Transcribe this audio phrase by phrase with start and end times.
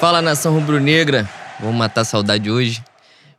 [0.00, 1.28] Fala nação rubro-negra,
[1.58, 2.84] vamos matar a saudade hoje.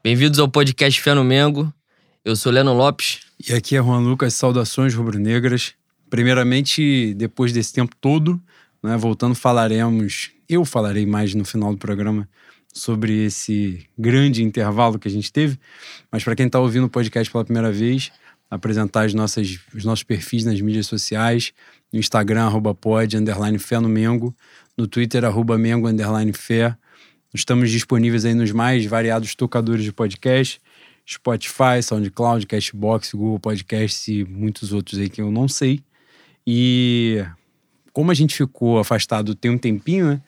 [0.04, 1.74] Bem-vindos ao podcast Fé no Mengo.
[2.26, 3.22] Eu sou Leno Lopes.
[3.48, 5.74] E aqui é Juan Lucas, saudações rubro-negras.
[6.10, 8.42] Primeiramente, depois desse tempo todo,
[8.84, 12.28] né, voltando, falaremos, eu falarei mais no final do programa
[12.74, 15.58] sobre esse grande intervalo que a gente teve.
[16.12, 18.12] Mas para quem está ouvindo o podcast pela primeira vez,
[18.50, 21.54] apresentar as nossas, os nossos perfis nas mídias sociais,
[21.92, 24.36] no Instagram, arroba pod, underline fé no Mengo,
[24.78, 26.76] no Twitter, arroba Mengo, underline fé.
[27.34, 30.60] Estamos disponíveis aí nos mais variados tocadores de podcast,
[31.08, 35.82] Spotify, SoundCloud, Cashbox, Google Podcasts e muitos outros aí que eu não sei.
[36.46, 37.24] E
[37.94, 40.22] como a gente ficou afastado tem um tempinho, né?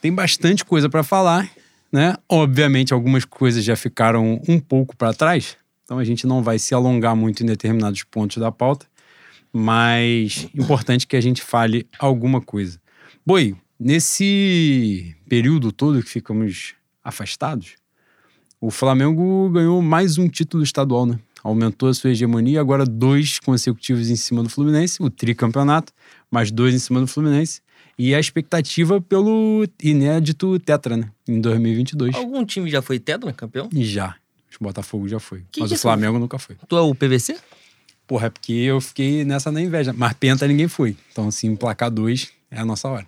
[0.00, 1.50] Tem bastante coisa para falar,
[1.90, 2.16] né?
[2.28, 5.56] Obviamente algumas coisas já ficaram um pouco para trás,
[5.88, 8.84] então a gente não vai se alongar muito em determinados pontos da pauta,
[9.50, 12.78] mas importante que a gente fale alguma coisa.
[13.24, 17.76] Boi, nesse período todo que ficamos afastados,
[18.60, 21.18] o Flamengo ganhou mais um título estadual, né?
[21.42, 25.90] Aumentou a sua hegemonia, agora dois consecutivos em cima do Fluminense, o tricampeonato,
[26.30, 27.62] mais dois em cima do Fluminense.
[27.98, 31.10] E a expectativa pelo inédito Tetra, né?
[31.26, 32.14] Em 2022.
[32.14, 33.70] Algum time já foi Tetra, campeão?
[33.72, 34.16] Já.
[34.60, 35.44] O Botafogo já foi.
[35.52, 36.56] Que mas que o Flamengo nunca foi.
[36.68, 37.36] Tu é o PVC?
[38.06, 39.92] Porra, é porque eu fiquei nessa na inveja.
[39.96, 40.96] Mas Penta ninguém foi.
[41.12, 43.06] Então, assim, emplacar dois é a nossa hora.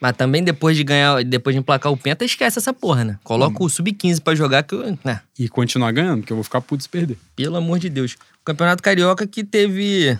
[0.00, 3.18] Mas também depois de ganhar, depois de emplacar o Penta, esquece essa porra, né?
[3.24, 4.96] Coloca o Sub-15 pra jogar que eu.
[5.02, 5.20] Né?
[5.38, 7.18] E continuar ganhando, porque eu vou ficar puto se perder.
[7.34, 8.12] Pelo amor de Deus.
[8.40, 10.18] O Campeonato Carioca que teve.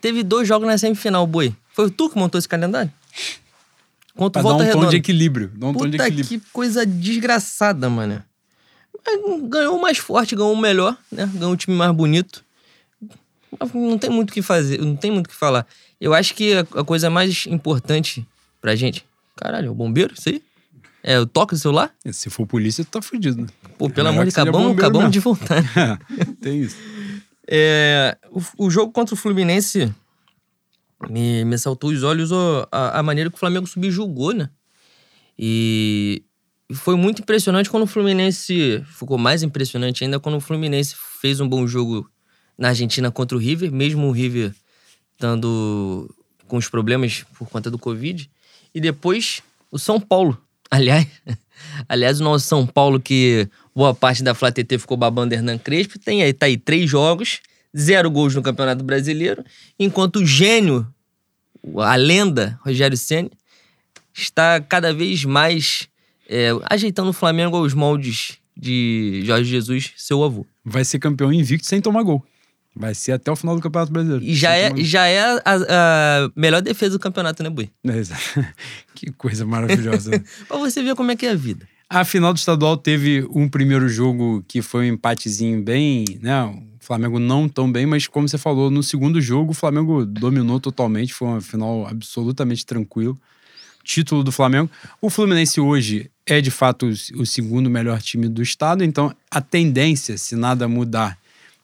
[0.00, 1.54] Teve dois jogos na semifinal, boi.
[1.72, 2.90] Foi tu que montou esse calendário?
[4.16, 4.90] Contra Pra o dar Volta um tom Redonda.
[4.90, 5.48] de equilíbrio.
[5.54, 6.40] Dar um tom de Puta equilíbrio.
[6.40, 8.22] que coisa desgraçada, mano.
[9.48, 11.30] Ganhou o mais forte, ganhou o melhor, né?
[11.34, 12.44] Ganhou o time mais bonito.
[13.72, 15.66] Não tem muito o que fazer, não tem muito o que falar.
[16.00, 18.26] Eu acho que a, coisa mais importante
[18.60, 19.06] pra gente.
[19.36, 20.42] Caralho, é o bombeiro, isso aí?
[21.02, 21.94] É, eu toco o celular?
[22.12, 23.48] Se for polícia, tu tá fudido, né?
[23.78, 25.62] Pô, pelo Melhor amor de seja acabamos, acabamos de voltar.
[25.62, 25.98] né?
[26.40, 26.76] Tem isso.
[27.46, 29.92] É, o, o jogo contra o Fluminense
[31.10, 34.48] me, me saltou os olhos ó, a, a maneira que o Flamengo subjugou, né?
[35.38, 36.23] E
[36.72, 38.82] foi muito impressionante quando o Fluminense.
[38.86, 42.08] Ficou mais impressionante ainda quando o Fluminense fez um bom jogo
[42.56, 44.54] na Argentina contra o River, mesmo o River
[45.12, 46.12] estando
[46.46, 48.30] com os problemas por conta do Covid.
[48.74, 50.40] E depois o São Paulo.
[50.70, 51.06] Aliás,
[51.88, 56.00] aliás, o nosso São Paulo, que boa parte da Flá TT ficou babando Hernan Crespo,
[56.00, 57.40] tem aí, tá aí três jogos,
[57.76, 59.44] zero gols no Campeonato Brasileiro,
[59.78, 60.84] enquanto o gênio,
[61.76, 63.30] a lenda, Rogério Ceni
[64.12, 65.88] está cada vez mais
[66.28, 70.46] é, ajeitando o Flamengo aos moldes de Jorge Jesus, seu avô.
[70.64, 72.24] Vai ser campeão invicto sem tomar gol.
[72.76, 74.24] Vai ser até o final do Campeonato Brasileiro.
[74.24, 77.70] E já é, tomar já é a, a melhor defesa do campeonato, né, Bui?
[77.84, 78.44] É, exato.
[78.94, 80.10] que coisa maravilhosa.
[80.10, 80.24] né?
[80.48, 81.68] Pra você ver como é que é a vida.
[81.88, 86.44] A final do estadual teve um primeiro jogo que foi um empatezinho bem, né?
[86.44, 90.58] O Flamengo não tão bem, mas como você falou, no segundo jogo o Flamengo dominou
[90.58, 93.16] totalmente, foi uma final absolutamente tranquilo.
[93.84, 94.68] Título do Flamengo.
[95.00, 100.16] O Fluminense hoje é de fato o segundo melhor time do estado, então a tendência,
[100.16, 101.18] se nada mudar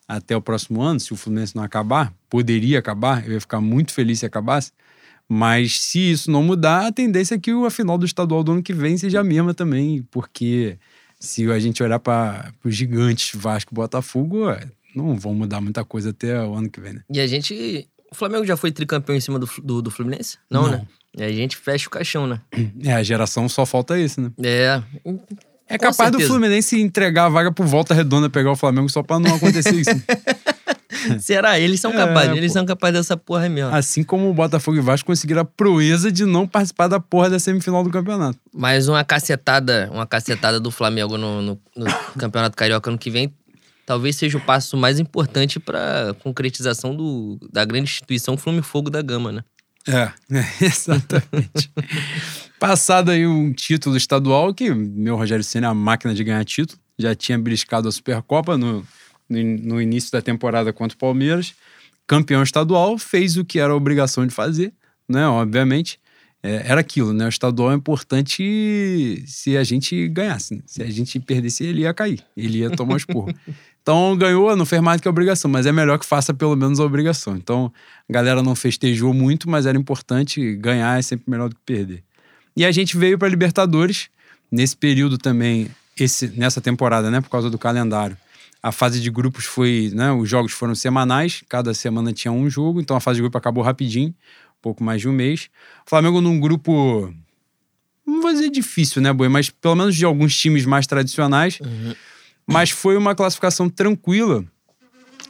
[0.07, 3.93] até o próximo ano, se o Fluminense não acabar, poderia acabar, eu ia ficar muito
[3.93, 4.73] feliz se acabasse.
[5.29, 8.63] Mas se isso não mudar, a tendência é que a final do estadual do ano
[8.63, 10.77] que vem seja a mesma também, porque
[11.21, 15.85] se a gente olhar para os gigantes Vasco e Botafogo, é, não vão mudar muita
[15.85, 17.05] coisa até o ano que vem, né?
[17.09, 17.89] E a gente.
[18.11, 20.39] O Flamengo já foi tricampeão em cima do, do, do Fluminense?
[20.51, 20.71] Não, Não.
[20.71, 20.87] né?
[21.17, 22.41] E a gente fecha o caixão, né?
[22.85, 24.31] É, a geração só falta esse, né?
[24.43, 24.83] É.
[25.69, 26.29] É Com capaz do certeza.
[26.29, 29.91] Fluminense entregar a vaga por volta redonda pegar o Flamengo só para não acontecer isso.
[29.95, 30.03] né?
[31.21, 31.59] Será?
[31.59, 32.59] Eles são É, capazes, eles pô.
[32.59, 33.73] são capazes dessa porra mesmo.
[33.75, 37.39] Assim como o Botafogo e Vasco conseguiram a proeza de não participar da porra da
[37.39, 38.39] semifinal do campeonato.
[38.53, 41.87] Mas uma cacetada, uma cacetada do Flamengo no, no- no
[42.19, 43.33] Campeonato Carioca ano que vem
[43.91, 49.03] talvez seja o passo mais importante pra concretização do, da grande instituição Flume Fogo da
[49.03, 49.43] Gama, né?
[49.85, 50.13] É,
[50.65, 51.73] exatamente.
[52.61, 56.79] Passado aí um título estadual, que meu Rogério Senna é a máquina de ganhar título,
[56.97, 58.87] já tinha beliscado a Supercopa no,
[59.29, 61.53] no, no início da temporada contra o Palmeiras,
[62.07, 64.73] campeão estadual, fez o que era a obrigação de fazer,
[65.09, 65.27] né?
[65.27, 65.99] Obviamente.
[66.43, 67.27] É, era aquilo, né?
[67.27, 70.55] O estadual é importante se a gente ganhasse.
[70.55, 70.63] né?
[70.65, 72.25] Se a gente perdesse, ele ia cair.
[72.35, 73.35] Ele ia tomar os porros.
[73.91, 76.79] Então ganhou, não fez mais que a obrigação, mas é melhor que faça pelo menos
[76.79, 77.37] a obrigação.
[77.37, 77.73] Então
[78.09, 82.05] a galera não festejou muito, mas era importante ganhar, é sempre melhor do que perder.
[82.57, 84.09] E a gente veio para Libertadores
[84.49, 88.17] nesse período também, esse, nessa temporada, né, por causa do calendário.
[88.63, 92.81] A fase de grupos foi, né, os jogos foram semanais, cada semana tinha um jogo,
[92.81, 94.15] então a fase de grupo acabou rapidinho,
[94.63, 95.51] pouco mais de um mês.
[95.85, 97.13] O Flamengo num grupo
[98.07, 99.29] não vou dizer difícil, né, Boi?
[99.29, 101.59] Mas pelo menos de alguns times mais tradicionais.
[101.61, 101.95] Uhum.
[102.51, 104.45] Mas foi uma classificação tranquila.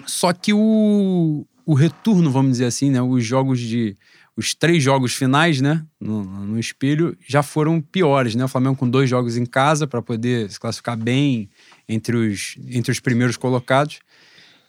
[0.06, 3.02] Só que o, o retorno, vamos dizer assim, né?
[3.02, 3.96] Os jogos de.
[4.36, 5.84] Os três jogos finais, né?
[6.00, 8.44] No, no espelho, já foram piores, né?
[8.44, 11.50] O Flamengo com dois jogos em casa para poder se classificar bem
[11.86, 13.98] entre os, entre os primeiros colocados.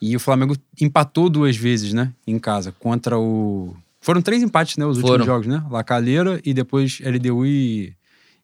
[0.01, 2.12] E o Flamengo empatou duas vezes, né?
[2.27, 3.74] Em casa, contra o.
[4.01, 4.86] Foram três empates, né?
[4.86, 5.25] Os últimos Foram.
[5.25, 5.63] jogos, né?
[5.69, 7.94] La Calera e depois LDU e,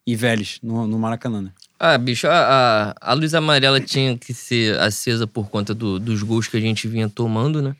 [0.06, 1.52] e Vélez, no, no Maracanã, né?
[1.78, 2.32] Ah, bicho, a,
[2.90, 6.60] a, a luz amarela tinha que ser acesa por conta do- dos gols que a
[6.60, 7.76] gente vinha tomando, né?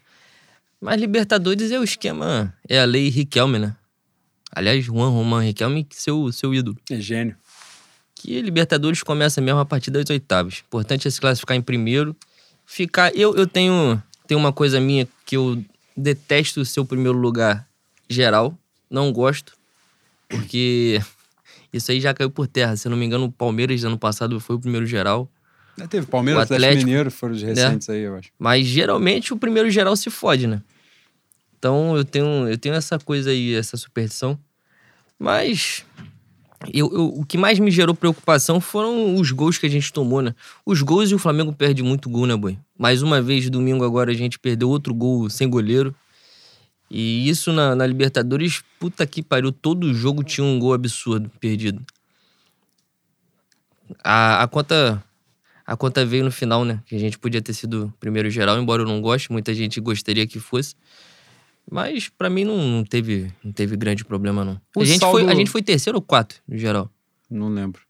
[0.80, 3.74] Mas Libertadores é o esquema, é a lei Riquelme, né?
[4.52, 6.76] Aliás, Juan Román Riquelme, seu, seu ídolo.
[6.88, 7.36] É gênio.
[8.14, 10.62] Que Libertadores começa mesmo a partir das oitavas.
[10.66, 12.16] Importante é se classificar em primeiro.
[12.64, 13.14] Ficar.
[13.16, 15.62] Eu, eu tenho, tenho uma coisa minha que eu
[15.96, 17.66] detesto o primeiro lugar
[18.08, 18.56] geral.
[18.90, 19.52] Não gosto.
[20.28, 21.00] Porque
[21.72, 22.76] isso aí já caiu por terra.
[22.76, 25.30] Se não me engano, o Palmeiras ano passado foi o primeiro geral.
[25.76, 28.30] Já teve Palmeiras, O Atlético, Atlético, Mineiro, foram os recentes aí, eu acho.
[28.38, 30.60] Mas geralmente o primeiro geral se fode, né?
[31.58, 34.38] Então eu tenho, eu tenho essa coisa aí, essa superstição.
[35.18, 35.84] Mas
[36.72, 40.22] eu, eu- o que mais me gerou preocupação foram os gols que a gente tomou,
[40.22, 40.34] né?
[40.64, 42.58] Os gols e o Flamengo perde muito gol, né, boy?
[42.78, 45.94] Mais uma vez, domingo agora, a gente perdeu outro gol sem goleiro.
[46.90, 51.84] E isso na, na Libertadores, puta que pariu, todo jogo tinha um gol absurdo perdido.
[54.02, 55.02] A, a conta
[55.66, 56.82] a conta veio no final, né?
[56.86, 60.26] Que a gente podia ter sido primeiro geral, embora eu não goste, muita gente gostaria
[60.26, 60.74] que fosse.
[61.70, 64.58] Mas pra mim não, não teve, não teve grande problema, não.
[64.74, 66.90] O A gente, saldo- foi, a gente foi terceiro ou quarto, no geral.
[67.30, 67.82] Não lembro.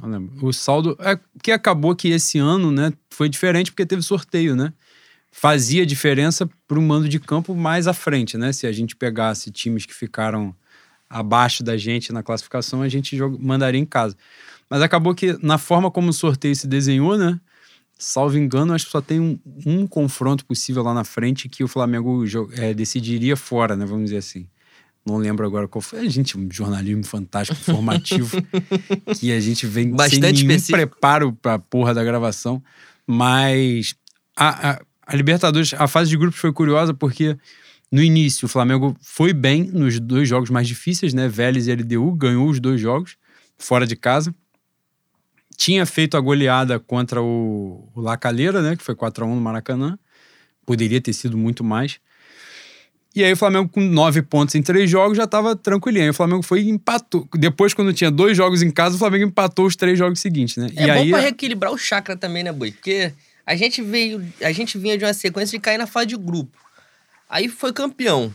[0.00, 0.46] Não lembro.
[0.46, 0.96] O saldo.
[1.00, 4.72] É que acabou que esse ano, né, foi diferente porque teve sorteio, né?
[5.30, 8.52] Fazia diferença para um mando de campo mais à frente, né?
[8.52, 10.54] Se a gente pegasse times que ficaram
[11.08, 14.16] abaixo da gente na classificação, a gente mandaria em casa.
[14.68, 17.40] Mas acabou que, na forma como o sorteio se desenhou, né?
[17.98, 21.68] Salvo engano, acho que só tem um, um confronto possível lá na frente que o
[21.68, 23.84] Flamengo é, decidiria fora, né?
[23.84, 24.46] Vamos dizer assim.
[25.04, 26.00] Não lembro agora qual foi.
[26.00, 28.36] A gente, um jornalismo fantástico, formativo,
[29.18, 30.78] que a gente vem sem Bastante nenhum específico.
[30.78, 32.62] preparo pra porra da gravação.
[33.06, 33.94] Mas
[34.36, 37.34] a, a, a Libertadores, a fase de grupos foi curiosa porque
[37.90, 41.26] no início o Flamengo foi bem nos dois jogos mais difíceis, né?
[41.26, 43.16] Vélez e LDU, ganhou os dois jogos,
[43.56, 44.34] fora de casa.
[45.56, 48.76] Tinha feito a goleada contra o, o La Calera, né?
[48.76, 49.98] Que foi 4x1 no Maracanã.
[50.66, 51.98] Poderia ter sido muito mais.
[53.16, 56.04] E aí o Flamengo com nove pontos em três jogos já tava tranquilinho.
[56.04, 57.26] Aí o Flamengo foi e empatou.
[57.34, 60.68] Depois, quando tinha dois jogos em casa, o Flamengo empatou os três jogos seguintes, né?
[60.76, 62.70] É e bom aí pra reequilibrar o chakra também, né, Boi?
[62.70, 63.14] Porque
[63.52, 66.56] a gente veio, a gente vinha de uma sequência de cair na fase de grupo.
[67.28, 68.32] Aí foi campeão.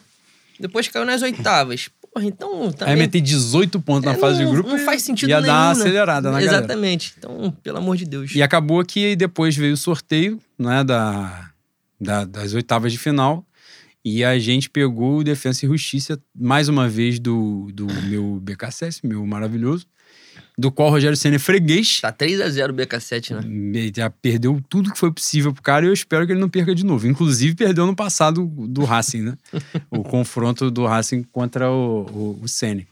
[0.59, 1.89] Depois caiu nas oitavas.
[2.13, 2.95] Porra, então aí também...
[2.95, 5.59] meter 18 pontos na É, fase não- de grupo Não faz sentido ia nenhum, dar
[5.59, 5.81] uma né?
[5.81, 6.57] acelerada na galera.
[6.57, 7.13] Exatamente.
[7.17, 8.33] Então, pelo amor de Deus.
[8.35, 11.49] E acabou que depois veio o sorteio, né, da,
[11.99, 13.45] da- das oitavas de final.
[14.05, 18.99] E a gente pegou o Defensa e Justiça, mais uma vez, do, do meu BKSS,
[19.07, 19.85] meu maravilhoso,
[20.57, 21.99] do qual o Rogério Senna é freguês.
[21.99, 23.79] Tá 3x0 o BK7, né?
[23.79, 26.49] Ele Já perdeu tudo que foi possível pro cara e eu espero que ele não
[26.49, 27.07] perca de novo.
[27.07, 29.37] Inclusive, perdeu no passado do Racing, né?
[29.89, 32.83] o confronto do Racing contra o, o, o Senna.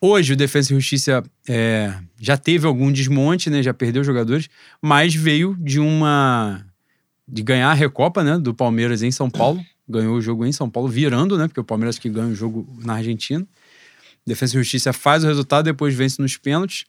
[0.00, 3.62] Hoje, o Defensa e Justiça é, já teve algum desmonte, né?
[3.62, 4.48] Já perdeu jogadores,
[4.80, 6.64] mas veio de uma.
[7.26, 8.38] de ganhar a Recopa, né?
[8.38, 9.64] Do Palmeiras em São Paulo.
[9.88, 11.46] Ganhou o jogo em São Paulo, virando, né?
[11.46, 13.46] Porque o Palmeiras que ganha o jogo na Argentina.
[14.26, 16.84] Defensa e Justiça faz o resultado, depois vence nos pênaltis.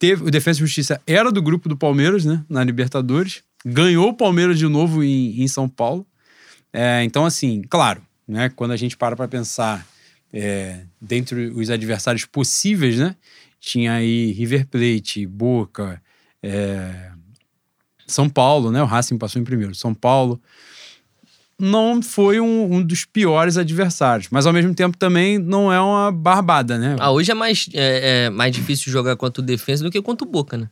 [0.00, 2.42] Teve, o Defensa e Justiça era do grupo do Palmeiras, né?
[2.48, 3.42] Na Libertadores.
[3.62, 6.06] Ganhou o Palmeiras de novo em, em São Paulo.
[6.72, 8.48] É, então, assim, claro, né?
[8.48, 9.86] Quando a gente para para pensar
[10.32, 13.14] é, dentre os adversários possíveis, né?
[13.60, 16.00] Tinha aí River Plate, Boca,
[16.42, 17.10] é,
[18.06, 18.82] São Paulo, né?
[18.82, 19.74] O Racing passou em primeiro.
[19.74, 20.40] São Paulo
[21.60, 26.10] não foi um, um dos piores adversários, mas ao mesmo tempo também não é uma
[26.10, 26.96] barbada, né?
[26.98, 30.26] Ah, hoje é mais, é, é mais difícil jogar contra o Defensa do que contra
[30.26, 30.68] o Boca, né?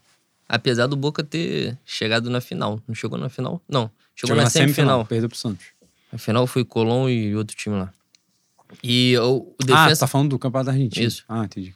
[0.49, 2.80] Apesar do Boca ter chegado na final.
[2.88, 3.61] Não chegou na final?
[3.68, 3.90] Não.
[4.16, 5.04] Chegou, na, semifinal.
[5.04, 5.66] Perdeu pro Santos.
[6.11, 7.92] A final foi Colón e outro time lá.
[8.83, 11.07] E o, o Ah, tá falando do Campeonato Argentino.
[11.07, 11.25] Isso.
[11.28, 11.75] Ah, entendi.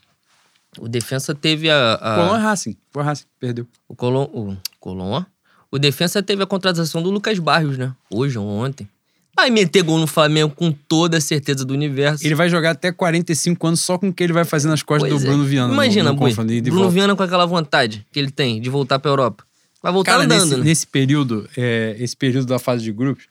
[0.78, 1.94] o Defensa teve a...
[1.94, 2.76] a Colón é Racing.
[2.90, 3.66] Foi Racing, perdeu.
[3.86, 4.24] o Colón...
[4.32, 5.24] O Colón, ó.
[5.70, 7.94] O Defensa teve a contratação do Lucas Barrios, né?
[8.10, 8.88] Hoje ou ontem.
[9.34, 12.24] Vai meter gol no Flamengo com toda a certeza do universo.
[12.26, 15.08] Ele vai jogar até 45 anos só com o que ele vai fazer nas costas
[15.08, 15.30] Pois do é.
[15.30, 15.72] Bruno Viana.
[15.72, 16.90] Imagina, no, no Bruno volta.
[16.90, 19.44] Viana com aquela vontade que ele tem de voltar pra Europa.
[19.82, 20.64] Vai voltar Cara, andando, nesse, né?
[20.64, 23.24] nesse período, é, esse período da fase de grupos,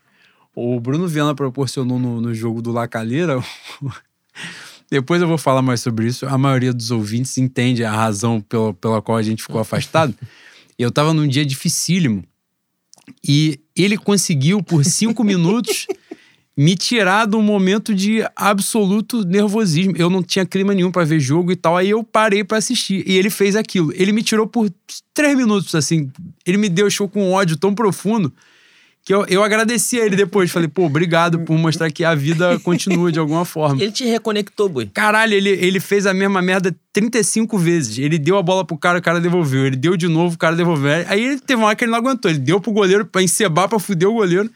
[0.55, 3.41] o Bruno Viana proporcionou no, no jogo do La Calera
[4.91, 6.25] Depois eu vou falar mais sobre isso.
[6.25, 10.13] A maioria dos ouvintes entende a razão pela, pela qual a gente ficou afastado.
[10.77, 12.25] Eu tava num dia dificílimo.
[13.23, 15.87] E ele conseguiu, por cinco minutos,
[16.55, 19.93] me tirar de um momento de absoluto nervosismo.
[19.97, 21.77] Eu não tinha clima nenhum para ver jogo e tal.
[21.77, 23.03] Aí eu parei para assistir.
[23.07, 23.91] E ele fez aquilo.
[23.95, 24.69] Ele me tirou por
[25.13, 26.11] três minutos, assim.
[26.45, 28.31] Ele me deixou com um ódio tão profundo
[29.03, 30.51] que eu, eu agradeci a ele depois.
[30.51, 33.81] Falei, pô, obrigado por mostrar que a vida continua de alguma forma.
[33.81, 34.89] Ele te reconectou, boi.
[34.93, 37.97] Caralho, ele, ele fez a mesma merda 35 vezes.
[37.97, 39.65] Ele deu a bola pro cara, o cara devolveu.
[39.65, 41.05] Ele deu de novo, o cara devolveu.
[41.07, 42.29] Aí ele teve uma hora que ele não aguentou.
[42.29, 44.49] Ele deu pro goleiro pra encebar, pra fuder o goleiro.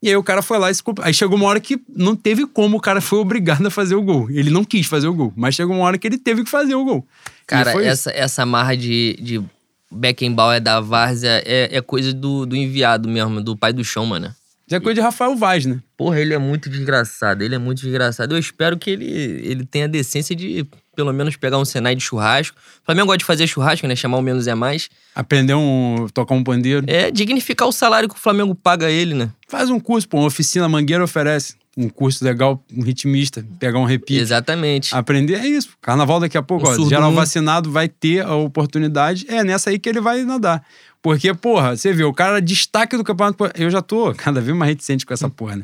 [0.00, 0.82] E aí o cara foi lá e se...
[1.02, 4.02] Aí chegou uma hora que não teve como, o cara foi obrigado a fazer o
[4.02, 4.30] gol.
[4.30, 6.76] Ele não quis fazer o gol, mas chegou uma hora que ele teve que fazer
[6.76, 7.04] o gol.
[7.46, 9.42] Cara, essa, essa marra de, de
[9.90, 14.34] Beckenbauer da Várzea é, é coisa do, do enviado mesmo, do pai do chão, mano.
[14.70, 15.80] Já é coisa de Rafael Vaz, né?
[15.96, 18.34] Porra, ele é muito desgraçado, ele é muito desgraçado.
[18.34, 22.02] Eu espero que ele, ele tenha a decência de pelo menos pegar um Senai de
[22.02, 22.56] churrasco.
[22.82, 23.96] O Flamengo gosta de fazer churrasco, né?
[23.96, 24.90] Chamar o menos é mais.
[25.14, 26.06] Aprender um.
[26.12, 26.84] tocar um pandeiro.
[26.86, 29.30] É, dignificar o salário que o Flamengo paga a ele, né?
[29.48, 30.18] Faz um curso, pô.
[30.18, 31.54] Uma oficina Mangueira oferece.
[31.80, 34.18] Um curso legal, um ritmista, pegar um repique.
[34.18, 34.92] Exatamente.
[34.92, 35.70] Aprender é isso.
[35.80, 36.88] Carnaval daqui a pouco, Um ó.
[36.88, 39.24] Geral vacinado vai ter a oportunidade.
[39.28, 40.64] É nessa aí que ele vai nadar.
[41.00, 43.48] Porque, porra, você vê, o cara destaque do campeonato.
[43.54, 45.62] Eu já tô cada vez mais reticente com essa porra, né?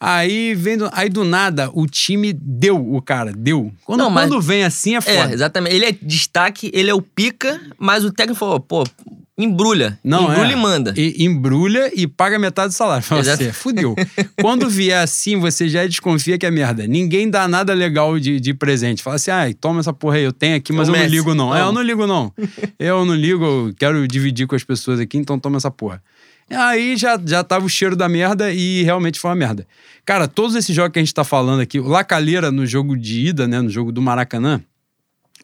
[0.00, 3.72] Aí vem do, aí do nada o time deu o cara, deu.
[3.84, 5.34] Quando, Não, mas- quando vem assim é É, foda.
[5.34, 5.74] exatamente.
[5.74, 8.84] Ele é destaque, ele é o pica, mas o técnico falou, pô,
[9.38, 9.98] embrulha.
[10.02, 10.52] Não, embrulha é.
[10.52, 10.94] e manda.
[10.96, 13.04] E embrulha e paga metade do salário.
[13.04, 13.44] Fala Exato.
[13.44, 13.94] Você, fudeu.
[14.40, 16.86] Quando vier assim, você já desconfia que é merda.
[16.86, 19.02] Ninguém dá nada legal de, de presente.
[19.02, 21.06] Fala assim, ai, toma essa porra aí, eu tenho aqui, mas É o eu não
[21.08, 21.56] ligo não.
[21.56, 22.32] É, eu não ligo não.
[22.78, 26.02] Eu não ligo, eu quero dividir com as pessoas aqui, então toma essa porra.
[26.50, 29.66] Aí já, já tava o cheiro da merda e realmente foi uma merda.
[30.04, 33.26] Cara, todos esses jogos que a gente tá falando aqui, o Lacalheira no jogo de
[33.26, 34.60] ida, né, no jogo do Maracanã,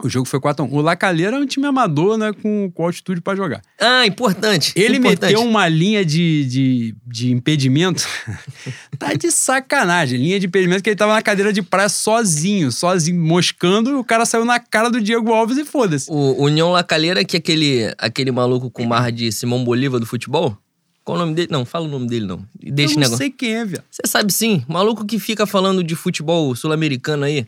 [0.03, 0.69] o jogo foi 4x1.
[0.71, 3.63] O Lacalheira é um time amador, né, com, com altitude pra jogar.
[3.81, 4.73] Ah, importante.
[4.75, 5.33] Ele importante.
[5.33, 8.07] meteu uma linha de, de, de impedimento.
[8.99, 10.19] tá de sacanagem.
[10.19, 14.05] Linha de impedimento que ele tava na cadeira de praia sozinho, sozinho, moscando, e o
[14.05, 16.11] cara saiu na cara do Diego Alves e foda-se.
[16.11, 20.57] O União Lacalheira, que é aquele, aquele maluco com marra de Simão Bolívar do futebol.
[21.05, 21.49] Qual o nome dele?
[21.51, 22.45] Não, fala o nome dele, não.
[22.59, 23.19] Deixa Eu não negócio.
[23.19, 23.85] sei quem é, viado.
[23.91, 27.47] Você sabe sim, maluco que fica falando de futebol sul-americano aí.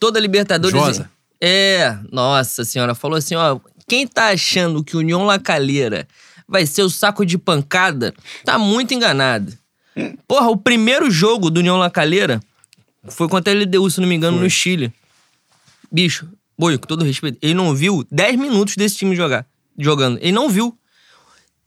[0.00, 0.76] Toda Libertadores.
[0.76, 1.10] Josa.
[1.40, 3.58] É, nossa senhora, falou assim, ó.
[3.88, 6.06] Quem tá achando que o União Lacalheira
[6.46, 9.52] vai ser o saco de pancada, tá muito enganado.
[10.28, 12.40] Porra, o primeiro jogo do União Lacalheira
[13.08, 14.44] foi contra a LDU, se não me engano, Foi.
[14.44, 14.92] no Chile.
[15.90, 19.44] Bicho, boi, com todo respeito, ele não viu 10 minutos desse time jogar,
[19.78, 20.18] jogando.
[20.20, 20.76] Ele não viu.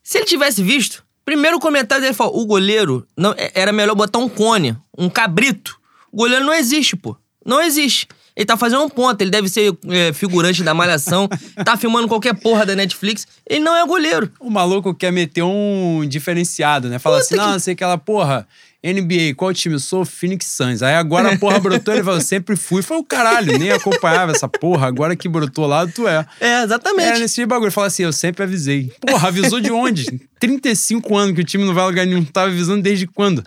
[0.01, 4.19] Se ele tivesse visto, primeiro comentário dele falou: o goleiro não, é- era melhor botar
[4.19, 5.77] um cone, um cabrito.
[6.11, 7.17] O goleiro não existe, pô.
[7.45, 8.07] Não existe.
[8.35, 11.27] Ele tá fazendo um ponto, ele deve ser é, figurante da Malhação,
[11.63, 13.27] tá filmando qualquer porra da Netflix.
[13.47, 14.31] Ele não é goleiro.
[14.39, 16.97] O maluco quer meter um diferenciado, né?
[16.97, 18.47] Fala assim, Puta não, sei que ela, porra,
[18.83, 19.75] NBA, qual time?
[19.75, 20.81] Eu sou Phoenix Suns.
[20.83, 22.81] Aí agora a porra brotou, ele falou, sempre fui.
[22.81, 24.87] Foi o caralho, nem acompanhava essa porra.
[24.87, 26.25] Agora que brotou lá, tu é.
[26.41, 27.13] É, exatamente.
[27.13, 27.71] É, nesse bagulho.
[27.71, 28.91] Fala assim, eu sempre avisei.
[28.99, 30.19] Porra, avisou de onde?
[30.37, 32.25] 35 anos que o time não vai lugar nenhum.
[32.25, 33.41] Tava avisando desde quando?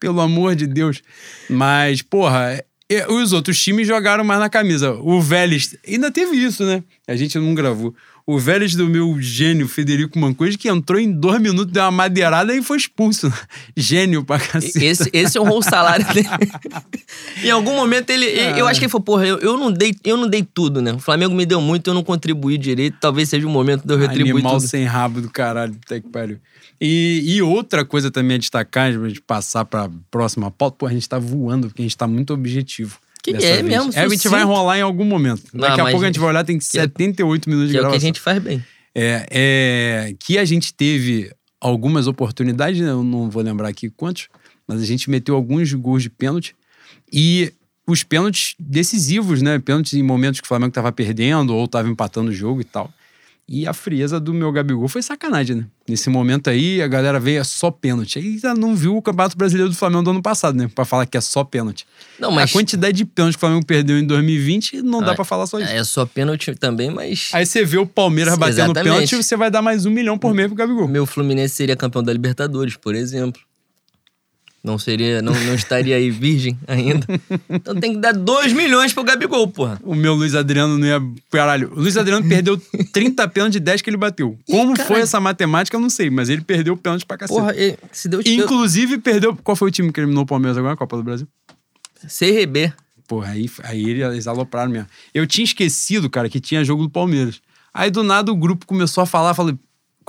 [0.00, 1.02] Pelo amor de Deus.
[1.48, 4.92] Mas, porra, é, os outros times jogaram mais na camisa.
[4.94, 6.82] O Vélez, ainda teve isso, né?
[7.06, 7.94] A gente não gravou.
[8.26, 12.54] O Vélez do meu gênio, Federico Mancoes, que entrou em dois minutos, deu uma madeirada
[12.54, 13.32] e foi expulso.
[13.76, 14.84] Gênio pra cacete.
[14.84, 16.28] Esse, esse honrou o salário dele.
[17.42, 18.26] em algum momento ele.
[18.56, 20.92] Eu acho que ele falou, porra, eu, eu, não dei, eu não dei tudo, né?
[20.92, 22.98] O Flamengo me deu muito, eu não contribuí direito.
[23.00, 24.68] Talvez seja o momento de eu retribuir Animal tudo.
[24.68, 26.38] sem rabo do caralho, até que pariu.
[26.80, 30.92] E, e outra coisa também a destacar, pra gente passar pra próxima pauta, pô, a
[30.92, 32.98] gente tá voando, porque a gente tá muito objetivo.
[33.22, 33.62] Que é vez.
[33.62, 35.42] mesmo, É, a gente vai enrolar em algum momento.
[35.52, 37.82] Não, Daqui a pouco a gente vai olhar, tem 78 minutos de Que é o
[37.82, 38.06] que a gravação.
[38.06, 38.64] gente faz bem.
[38.94, 42.90] É, é, que a gente teve algumas oportunidades, né?
[42.90, 44.28] eu não vou lembrar aqui quantos,
[44.66, 46.56] mas a gente meteu alguns gols de pênalti
[47.12, 47.52] e
[47.86, 49.58] os pênaltis decisivos, né?
[49.58, 52.90] Pênaltis em momentos que o Flamengo tava perdendo ou tava empatando o jogo e tal.
[53.52, 55.66] E a frieza do meu Gabigol foi sacanagem, né?
[55.88, 58.16] Nesse momento aí, a galera veio é só pênalti.
[58.20, 60.70] Aí já não viu o Campeonato Brasileiro do Flamengo do ano passado, né?
[60.72, 61.84] Pra falar que é só pênalti.
[62.16, 62.48] Não, mas.
[62.48, 65.48] A quantidade de pênalti que o Flamengo perdeu em 2020, não dá Ah, pra falar
[65.48, 65.68] só isso.
[65.68, 67.30] É só pênalti também, mas.
[67.32, 68.84] Aí você vê o Palmeiras batendo Exatamente.
[68.84, 70.86] pênalti, você vai dar mais um milhão por mês pro Gabigol.
[70.86, 73.42] Meu Fluminense seria campeão da Libertadores, por exemplo.
[74.62, 77.06] Não seria, não, não estaria aí virgem ainda.
[77.48, 79.80] Então tem que dar 2 milhões pro Gabigol, porra.
[79.82, 81.00] O meu Luiz Adriano não ia.
[81.30, 82.60] Caralho, o Luiz Adriano perdeu
[82.92, 84.38] 30 pênaltis de 10 que ele bateu.
[84.46, 84.86] Como caralho.
[84.86, 87.40] foi essa matemática, eu não sei, mas ele perdeu pênalti pra cacete.
[87.40, 87.54] Porra,
[87.90, 89.34] se Deus Inclusive, perdeu.
[89.36, 91.26] Qual foi o time que eliminou o Palmeiras agora na Copa do Brasil?
[92.06, 92.72] CRB.
[93.08, 94.88] porra, aí, aí eles alopraram mesmo.
[95.14, 97.40] Eu tinha esquecido, cara, que tinha jogo do Palmeiras.
[97.72, 99.56] Aí do nada o grupo começou a falar, falei,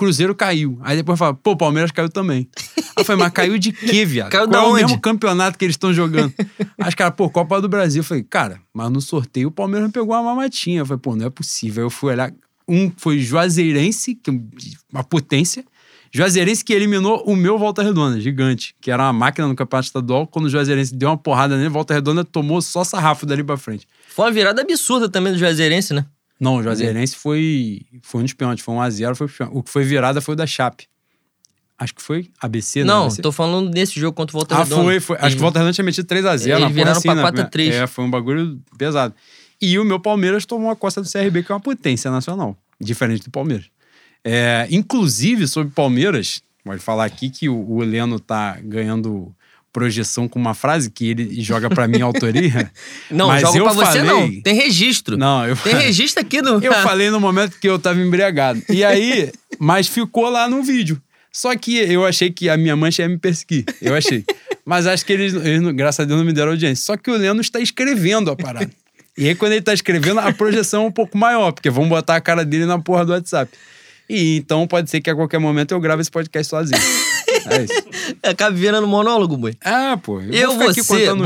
[0.02, 0.80] Cruzeiro caiu.
[0.82, 2.50] Aí depois fala, pô, Palmeiras caiu também.
[2.76, 4.32] Aí eu falei, mas caiu de quê, viado?
[4.32, 4.84] Caiu Qual da é onde?
[4.84, 6.34] o mesmo campeonato que eles estão jogando?
[6.80, 8.00] Aí os caras, pô, Copa do Brasil.
[8.00, 10.80] Eu falei, cara, mas no sorteio o Palmeiras me pegou uma mamatinha.
[10.80, 11.84] Eu falei, pô, não é possível.
[11.84, 12.34] Aí eu fui olhar.
[12.68, 14.34] Um foi Juazeirense, que é
[14.92, 15.64] uma potência.
[16.12, 20.26] Juazeirense que eliminou o meu Volta Redonda, gigante, que era uma máquina no campeonato estadual.
[20.26, 23.88] Quando o Juazeirense deu uma porrada nele, Volta Redonda tomou só sarrafo dali pra frente.
[24.10, 26.08] Foi uma virada absurda também do Juazeirense, né?
[26.42, 29.56] Não, o Juazeirense foi, foi um dos pênaltis, foi um a 0 foi pênalti.
[29.56, 30.88] O que foi virada foi o da Chape.
[31.78, 33.22] Acho que foi ABC, Não, ABC?
[33.22, 34.84] tô falando desse jogo contra o Volta Ah, Redonda.
[34.84, 35.18] foi, foi.
[35.20, 36.58] Acho que o Volta Redonda tinha metido 3x0.
[36.62, 37.22] Eles viraram assim, pra né?
[37.22, 37.76] 4 a 3.
[37.76, 39.14] É, foi um bagulho pesado.
[39.62, 43.24] E o meu Palmeiras tomou a costa do CRB, que é uma potência nacional, diferente
[43.24, 43.66] do Palmeiras.
[44.24, 49.32] É, inclusive, sobre Palmeiras, pode falar aqui que o, o Heleno tá ganhando
[49.74, 52.70] projeção com uma frase que ele joga pra mim autoria.
[53.10, 54.42] Não, mas eu pra você falei- não.
[54.42, 55.18] Tem registro.
[55.18, 56.60] Não, eu Tem registro aqui no.
[56.64, 58.62] eu falei no momento que eu tava embriagado.
[58.70, 61.02] E aí, mas ficou lá no vídeo.
[61.32, 63.64] Só que eu achei que a minha mancha ia me perseguir.
[63.82, 64.26] Eu achei.
[64.66, 66.84] Mas acho que eles, eles graças a Deus, não me deram audiência.
[66.86, 68.70] Só que o Leno está escrevendo a parada.
[69.18, 72.16] E aí, quando ele tá escrevendo, a projeção é um pouco maior, porque vão botar
[72.18, 73.52] a cara dele na porra do WhatsApp.
[74.10, 76.80] E então pode ser que a qualquer momento eu grave esse podcast sozinho.
[77.50, 77.74] É isso.
[78.24, 79.56] Acaba virando monólogo, boi.
[79.64, 80.20] Ah, pô.
[80.22, 80.74] Eu, Eu, vou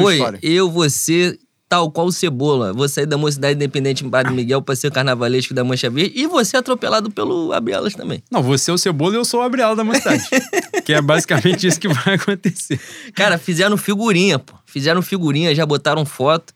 [0.01, 0.39] boi, história.
[0.41, 2.73] eu, você, tal qual o Cebola.
[2.73, 6.13] Vou sair da Mocidade Independente em Padre Miguel pra ser carnavalesco da Mancha Verde.
[6.15, 8.23] E você atropelado pelo Abrielas também.
[8.31, 10.23] Não, você é o Cebola e eu sou o Abriela da Mocidade.
[10.85, 12.79] que é basicamente isso que vai acontecer.
[13.13, 14.53] Cara, fizeram figurinha, pô.
[14.65, 16.53] Fizeram figurinha, já botaram foto.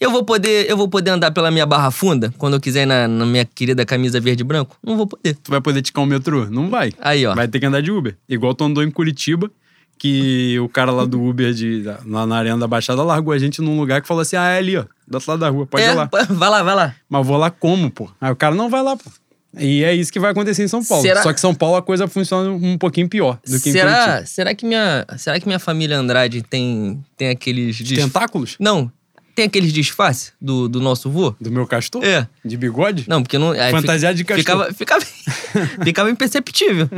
[0.00, 3.08] Eu vou poder, eu vou poder andar pela minha barra funda quando eu quiser na,
[3.08, 4.76] na minha querida camisa verde e branco?
[4.82, 5.34] Não vou poder.
[5.34, 6.46] Tu vai poder ticar o metrô?
[6.46, 6.92] Não vai.
[7.00, 7.34] Aí, ó.
[7.34, 8.16] Vai ter que andar de Uber.
[8.28, 9.50] Igual tu andou em Curitiba,
[9.98, 13.60] que o cara lá do Uber de, lá na Arena da Baixada largou a gente
[13.60, 15.82] num lugar que falou assim: ah, é ali, ó, do outro lado da rua, pode
[15.82, 16.08] é, ir lá.
[16.30, 16.94] Vai lá, vai lá.
[17.08, 18.08] Mas vou lá como, pô?
[18.20, 19.10] Aí o cara não vai lá, pô.
[19.58, 21.02] E é isso que vai acontecer em São Paulo.
[21.02, 23.90] Será- Só que São Paulo a coisa funciona um pouquinho pior do que em Curitiba.
[23.90, 28.56] Será, será que minha, será que minha família Andrade tem tem aqueles Tentáculos?
[28.60, 28.92] Não,
[29.38, 31.32] tem aqueles disfarces do, do nosso vô?
[31.40, 32.04] Do meu castor?
[32.04, 32.26] É.
[32.44, 33.04] De bigode?
[33.06, 33.52] Não, porque não.
[33.52, 34.40] aí Fantasiado de castor.
[34.40, 35.04] Ficava, ficava,
[35.84, 36.90] ficava imperceptível.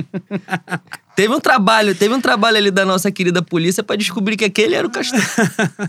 [1.14, 4.74] teve um trabalho, teve um trabalho ali da nossa querida polícia pra descobrir que aquele
[4.74, 5.20] era o castor.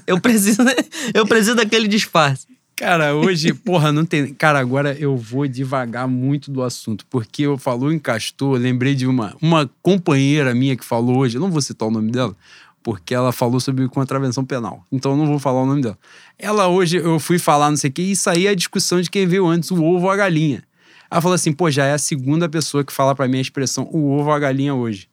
[0.06, 0.62] Eu preciso,
[1.16, 2.46] eu preciso daquele disfarce.
[2.76, 4.34] Cara, hoje, porra, não tem.
[4.34, 9.06] Cara, agora eu vou devagar muito do assunto, porque eu falou em Castor, lembrei de
[9.06, 12.36] uma, uma companheira minha que falou hoje, eu não vou citar o nome dela,
[12.84, 14.86] porque ela falou sobre contravenção penal.
[14.92, 15.98] Então eu não vou falar o nome dela.
[16.38, 19.02] Ela hoje, eu fui falar não sei o que, e isso aí é a discussão
[19.02, 20.64] de quem veio antes, o ovo ou a galinha.
[21.10, 23.88] Ela falou assim, pô, já é a segunda pessoa que fala pra mim a expressão
[23.92, 25.10] o ovo ou a galinha hoje.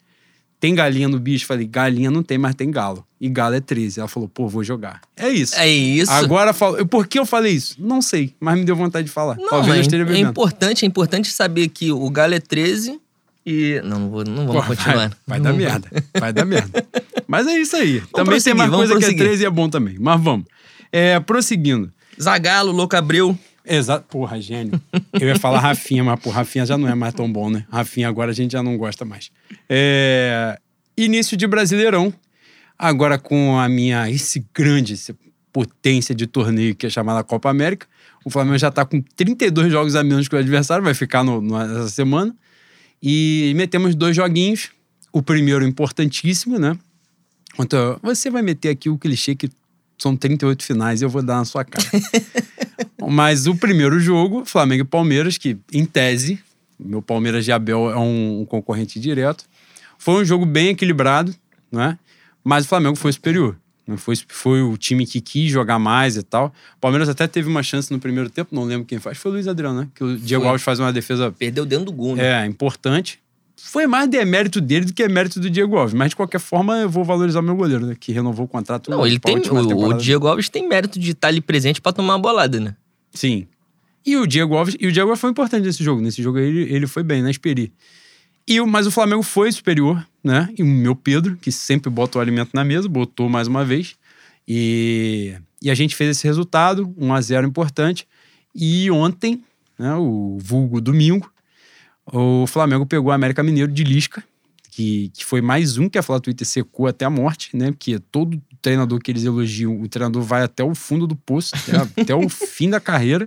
[0.61, 1.47] Tem galinha no bicho?
[1.47, 3.07] Falei, galinha não tem, mas tem galo.
[3.21, 4.01] E galo é 13.
[4.01, 5.01] Ela falou, pô, vou jogar.
[5.17, 5.55] É isso.
[5.55, 6.11] É isso.
[6.11, 7.77] Agora, falo, por que eu falei isso?
[7.79, 9.37] Não sei, mas me deu vontade de falar.
[9.37, 13.01] não, Talvez eu é, esteja é importante, é importante saber que o Galo é 13
[13.49, 13.81] e.
[13.83, 14.97] Não, não, vou, não vamos Pô, continuar.
[14.97, 15.89] Vai, vai dar merda.
[16.19, 16.87] Vai dar merda.
[17.27, 18.01] Mas é isso aí.
[18.01, 19.27] também tem prosseguir, mais vamos coisa que é prosseguir.
[19.27, 19.97] 13 e é bom também.
[19.99, 20.47] Mas vamos.
[20.93, 21.93] É, prosseguindo.
[22.21, 23.39] Zagalo, Louco Abreu.
[23.67, 24.07] Exato.
[24.09, 24.81] Porra, gênio.
[25.21, 27.65] Eu ia falar Rafinha, mas pô, Rafinha já não é mais tão bom, né?
[27.71, 29.31] Rafinha agora a gente já não gosta mais.
[29.69, 30.59] É,
[30.97, 32.13] Início de Brasileirão.
[32.79, 35.15] Agora com a minha, esse grande, essa
[35.53, 37.87] potência de torneio que é chamada Copa América.
[38.25, 41.41] O Flamengo já tá com 32 jogos a menos que o adversário, vai ficar no,
[41.41, 42.35] no- nessa semana.
[43.03, 44.71] E metemos dois joguinhos.
[45.13, 46.79] O primeiro importantíssimo, né?
[47.59, 49.51] Então, você vai meter aqui o clichê que
[49.99, 51.85] são 38 finais e eu vou dar na sua cara.
[53.11, 56.39] Mas o primeiro jogo, Flamengo e Palmeiras, que em tese,
[56.79, 59.45] meu Palmeiras de Abel é um, um concorrente direto,
[59.99, 61.35] foi um jogo bem equilibrado,
[61.73, 61.99] né?
[62.45, 63.57] Mas o Flamengo foi superior.
[63.88, 63.96] Né?
[63.96, 66.53] Foi, foi o time que quis jogar mais e tal.
[66.77, 69.16] O Palmeiras até teve uma chance no primeiro tempo, não lembro quem faz.
[69.16, 69.88] Foi o Luiz Adriano, né?
[69.94, 70.48] Que o Diego Foi.
[70.51, 72.44] Alves faz uma defesa Perdeu dentro do gol, né?
[72.44, 73.18] é, importante.
[73.57, 75.92] Foi mais demérito dele do que mérito do Diego Alves.
[75.92, 77.96] Mas, de qualquer forma, eu vou valorizar o meu goleiro, né?
[77.98, 78.88] Que renovou o contrato.
[78.88, 79.37] Não, ele tem.
[79.37, 79.94] O, o.
[79.94, 82.77] Diego Alves tem mérito de estar ali presente pra tomar uma bolada, né?
[83.12, 83.48] Sim.
[84.07, 86.01] E o Diego Alves, e o Diego Alves foi importante nesse jogo.
[86.01, 87.72] Nesse jogo aí ele, ele foi bem, na Esperi.
[88.46, 90.53] E o, mas o Flamengo foi superior, né?
[90.59, 93.97] E o meu Pedro, que sempre bota o alimento na mesa, botou mais uma vez.
[94.47, 98.07] E, e a gente fez esse resultado, 1 a 0 importante.
[98.55, 99.43] E ontem,
[99.79, 101.33] né, o vulgo domingo,
[102.05, 104.23] o Flamengo pegou o América Mineiro de Lisca,
[104.71, 107.71] que, que foi mais um que a Flá Twitter secou até a morte, né?
[107.71, 111.77] Porque todo treinador que eles elogiam, o treinador vai até o fundo do poço, até,
[112.03, 113.27] até o fim da carreira.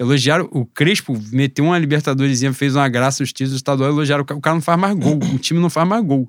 [0.00, 4.38] Elogiaram o Crespo, meteu uma Libertadores, fez uma graça os títulos estaduais, elogiaram o cara,
[4.38, 6.26] o cara não faz mais gol, o time não faz mais gol.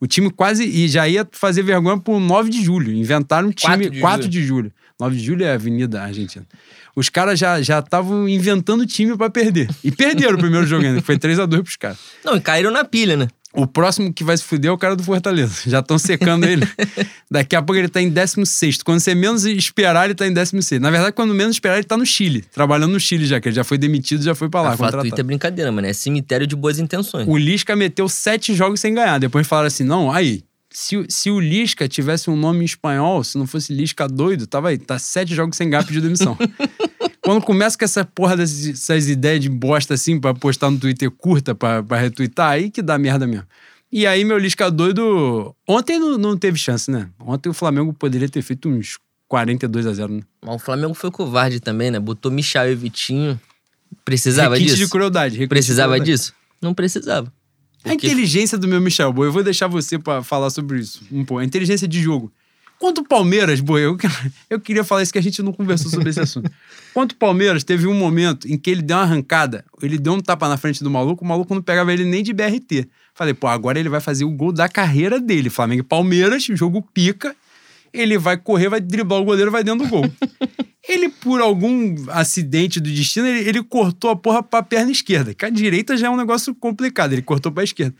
[0.00, 0.64] O time quase.
[0.64, 2.90] E já ia fazer vergonha por 9 de julho.
[2.90, 4.30] Inventaram um time 4 de 4 julho.
[4.30, 4.72] de julho.
[4.98, 6.46] 9 de julho é a Avenida Argentina.
[6.96, 9.68] Os caras já estavam inventando time pra perder.
[9.84, 11.98] E perderam o primeiro jogo ainda, foi 3x2 pros caras.
[12.24, 13.28] Não, e caíram na pilha, né?
[13.52, 15.54] O próximo que vai se fuder é o cara do Fortaleza.
[15.66, 16.64] Já estão secando ele.
[17.28, 18.82] Daqui a pouco ele tá em 16.
[18.84, 20.80] Quando você menos esperar, ele tá em 16.
[20.80, 22.42] Na verdade, quando menos esperar, ele tá no Chile.
[22.42, 24.72] Trabalhando no Chile já, que ele já foi demitido, já foi pra lá.
[24.74, 24.76] a.
[24.76, 25.86] Twitter é brincadeira, mano.
[25.88, 27.26] É cemitério de boas intenções.
[27.26, 29.18] O Lisca meteu sete jogos sem ganhar.
[29.18, 30.44] Depois falaram assim: não, aí.
[30.72, 34.46] Se, o- se o Lisca tivesse um nome em espanhol, se não fosse Lisca doido,
[34.46, 36.38] tava aí, tá sete jogos sem ganhar, pediu demissão.
[37.22, 41.54] Quando começa com essa porra dessas, ideias de bosta assim pra postar no Twitter curta
[41.54, 43.46] pra, pra retweetar, aí que dá merda mesmo.
[43.92, 45.54] E aí, meu Lisca doido.
[45.68, 47.08] Ontem não, não teve chance, né?
[47.18, 50.22] Ontem o Flamengo poderia ter feito uns 42 a 0 né?
[50.44, 51.98] Mas o Flamengo foi covarde também, né?
[51.98, 53.40] Botou Michael e Vitinho.
[54.04, 54.84] Precisava requinte disso?
[54.84, 55.34] de crueldade.
[55.34, 56.10] requinte de Precisava crueldade.
[56.10, 56.34] disso?
[56.62, 57.32] Não precisava.
[57.84, 61.24] A inteligência do meu Michel Boi, eu vou deixar você pra falar sobre isso um
[61.24, 61.40] pouco.
[61.40, 62.30] A inteligência de jogo.
[62.80, 63.94] Quanto o Palmeiras, Boi, eu,
[64.48, 66.50] eu queria falar isso que a gente não conversou sobre esse assunto.
[66.94, 70.20] Quanto o Palmeiras teve um momento em que ele deu uma arrancada, ele deu um
[70.20, 72.88] tapa na frente do maluco, o maluco não pegava ele nem de BRT.
[73.12, 75.50] Falei, pô, agora ele vai fazer o gol da carreira dele.
[75.50, 77.36] Flamengo e Palmeiras, jogo pica.
[77.92, 80.04] Ele vai correr, vai driblar o goleiro, vai dentro do gol.
[80.88, 85.34] Ele, por algum acidente do destino, ele, ele cortou a porra pra perna esquerda.
[85.34, 87.12] Que a direita já é um negócio complicado.
[87.12, 87.94] Ele cortou pra esquerda.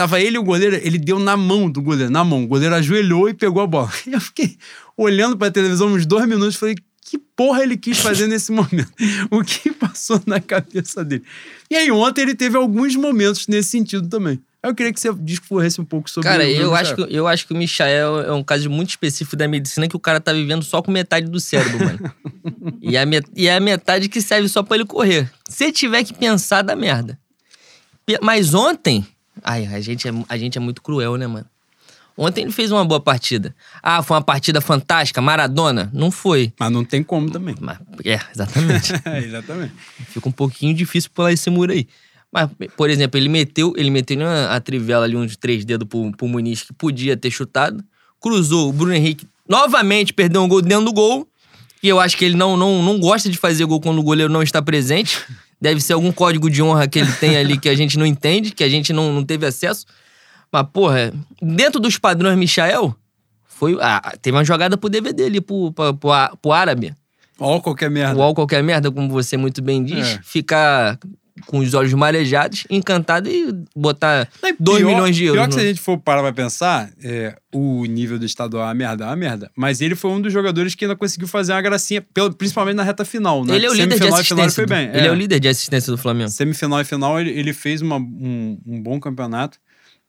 [0.00, 2.42] Tava ele e o goleiro, ele deu na mão do goleiro, na mão.
[2.44, 3.92] O goleiro ajoelhou e pegou a bola.
[4.06, 4.56] E eu fiquei
[4.96, 8.90] olhando pra televisão uns dois minutos e falei, que porra ele quis fazer nesse momento?
[9.30, 11.22] O que passou na cabeça dele?
[11.70, 14.40] E aí, ontem ele teve alguns momentos nesse sentido também.
[14.62, 17.46] Eu queria que você discorresse um pouco sobre Cara, o eu acho, que, eu acho
[17.46, 20.62] que o Michael é um caso muito específico da medicina que o cara tá vivendo
[20.62, 22.14] só com metade do cérebro, mano.
[22.80, 25.30] e, a met- e é a metade que serve só pra ele correr.
[25.48, 27.18] Se tiver que pensar, dá merda.
[28.22, 29.06] Mas ontem.
[29.42, 31.46] Ai, a gente, é, a gente é muito cruel, né, mano?
[32.16, 33.54] Ontem ele fez uma boa partida.
[33.82, 35.90] Ah, foi uma partida fantástica, Maradona?
[35.92, 36.52] Não foi.
[36.58, 37.54] Mas não tem como também.
[37.58, 38.92] Mas, é, exatamente.
[39.06, 39.72] É, exatamente.
[40.06, 41.88] Fica um pouquinho difícil pular esse muro aí.
[42.30, 46.12] Mas, por exemplo, ele meteu, ele meteu a, a trivela ali uns três dedos pro,
[46.12, 47.82] pro Muniz que podia ter chutado.
[48.20, 51.26] Cruzou, o Bruno Henrique novamente perdeu um gol dentro do gol.
[51.82, 54.30] E eu acho que ele não, não, não gosta de fazer gol quando o goleiro
[54.30, 55.18] não está presente.
[55.60, 58.50] Deve ser algum código de honra que ele tem ali que a gente não entende,
[58.50, 59.84] que a gente não, não teve acesso.
[60.50, 62.94] Mas, porra, dentro dos padrões Michael,
[63.46, 66.94] foi, ah, teve uma jogada pro DVD ali, pro, pro, pro, pro árabe.
[67.38, 68.18] Ó, qualquer merda.
[68.18, 70.20] O all qualquer merda, como você muito bem diz, É.
[70.22, 70.98] ficar
[71.46, 75.38] com os olhos marejados, encantado e botar Não, e 2 pior- milhões de euros.
[75.40, 78.62] Pior que se a no- gente for parar pra pensar, é, o nível do estadual
[78.64, 79.50] é uma merda, é uma merda.
[79.56, 82.82] Mas ele foi um dos jogadores que ainda conseguiu fazer uma gracinha, pelo- principalmente na
[82.82, 83.54] reta final, né?
[83.56, 84.54] Ele é o líder de Semifinal e final ele assistência.
[84.54, 84.98] foi do- bem.
[85.00, 85.10] Ele é.
[85.10, 86.30] o líder de assistência do Flamengo.
[86.30, 89.58] Semifinal e final ele, ele fez uma- um, um bom campeonato.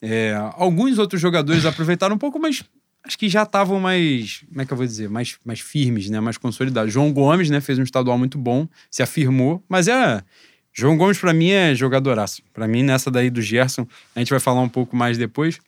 [0.01, 2.63] É, alguns outros jogadores aproveitaram um pouco, mas
[3.05, 6.19] acho que já estavam mais, como é que eu vou dizer, mais, mais firmes, né?
[6.19, 6.91] Mais consolidados.
[6.93, 7.59] João Gomes, né?
[7.61, 10.21] Fez um estadual muito bom, se afirmou, mas é...
[10.73, 12.41] João Gomes, pra mim, é jogadoraço.
[12.53, 15.59] Pra mim, nessa daí do Gerson, a gente vai falar um pouco mais depois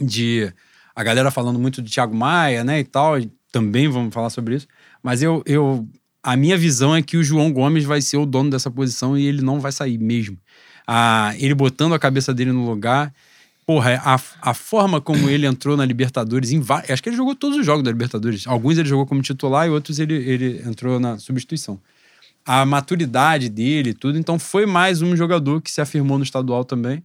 [0.00, 0.52] de
[0.94, 4.56] a galera falando muito do Thiago Maia, né, e tal, e também vamos falar sobre
[4.56, 4.66] isso.
[5.02, 5.88] Mas eu, eu
[6.22, 9.26] a minha visão é que o João Gomes vai ser o dono dessa posição e
[9.26, 10.36] ele não vai sair mesmo.
[10.86, 13.12] Ah, ele botando a cabeça dele no lugar,
[13.64, 17.58] porra, a, a forma como ele entrou na Libertadores, em acho que ele jogou todos
[17.58, 18.46] os jogos da Libertadores.
[18.46, 21.80] Alguns ele jogou como titular e outros ele, ele entrou na substituição.
[22.48, 26.64] A maturidade dele, e tudo, então foi mais um jogador que se afirmou no estadual
[26.64, 27.02] também.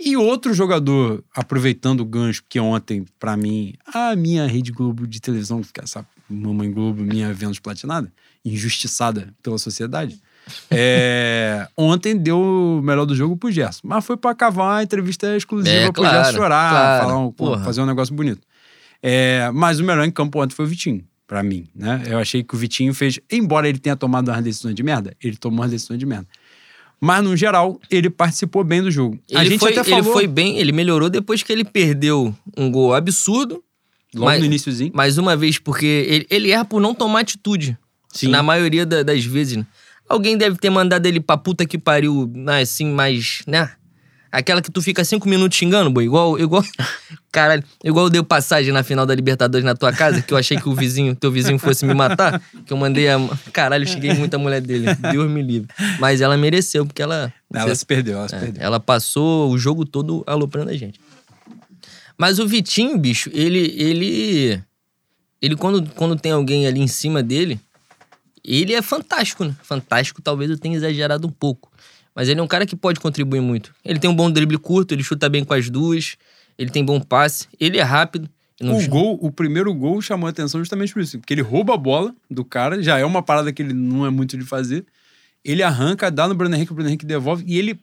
[0.00, 5.20] E outro jogador, aproveitando o gancho, que ontem, pra mim, a minha Rede Globo de
[5.20, 8.12] televisão, é essa mamãe Globo, minha Vênus platinada,
[8.44, 10.18] injustiçada pela sociedade,
[10.70, 13.80] é, ontem deu o melhor do jogo pro Gerson.
[13.84, 17.04] Mas foi pra cavar uma entrevista exclusiva É, pro claro, Gerson chorar, claro,
[17.34, 18.46] falar um- fazer um negócio bonito.
[19.02, 22.02] É, mas o melhor em campo ontem foi o Vitinho, pra mim, né?
[22.06, 25.36] Eu achei que o Vitinho fez, embora ele tenha tomado umas decisões de merda, ele
[25.36, 26.26] tomou umas decisões de merda.
[27.00, 29.18] Mas, no geral, ele participou bem do jogo.
[29.34, 32.34] a Ele gente foi, até ele falou foi bem, ele melhorou depois que ele perdeu
[32.56, 33.62] um gol absurdo.
[34.14, 34.92] logo mas- no iníciozinho.
[34.94, 37.76] Mais uma vez, porque ele, ele erra por não tomar atitude.
[38.08, 38.28] Sim.
[38.28, 39.66] Na maioria da- das vezes, né?
[40.08, 43.70] Alguém deve ter mandado ele pra puta que pariu, né, assim, mais, né?
[44.36, 46.04] Aquela que tu fica cinco minutos xingando, boi.
[46.04, 46.64] Igual, igual.
[47.30, 50.56] Caralho, igual eu dei passagem na final da Libertadores na tua casa, que eu achei
[50.58, 52.42] que o vizinho, teu vizinho fosse me matar.
[52.66, 53.16] Que eu mandei a.
[53.52, 54.92] Caralho, eu xinguei muito a mulher dele.
[55.12, 55.68] Deus me livre.
[56.00, 57.32] Mas ela mereceu, porque ela.
[57.52, 58.62] Ela se perdeu, ela se É, perdeu.
[58.62, 61.00] ela passou o jogo todo aloprando a gente.
[62.18, 63.72] Mas o Vitinho, bicho, ele.
[63.76, 64.62] Ele.
[65.40, 67.60] Ele, quando, quando tem alguém ali em cima dele,
[68.44, 69.54] ele é fantástico, né?
[69.62, 71.70] Fantástico, talvez eu tenha exagerado um pouco.
[72.14, 73.74] Mas ele é um cara que pode contribuir muito.
[73.84, 76.16] Ele tem um bom drible curto, ele chuta bem com as duas.
[76.56, 78.28] Ele tem bom passe, ele é rápido.
[78.60, 81.18] Não- O gol, o primeiro gol chamou a atenção justamente por isso.
[81.18, 84.10] Porque ele rouba a bola do cara, já é uma parada que ele não é
[84.10, 84.86] muito de fazer.
[85.44, 87.42] Ele arranca, dá no Bruno Henrique, o Bruno Henrique devolve.
[87.46, 87.78] E ele,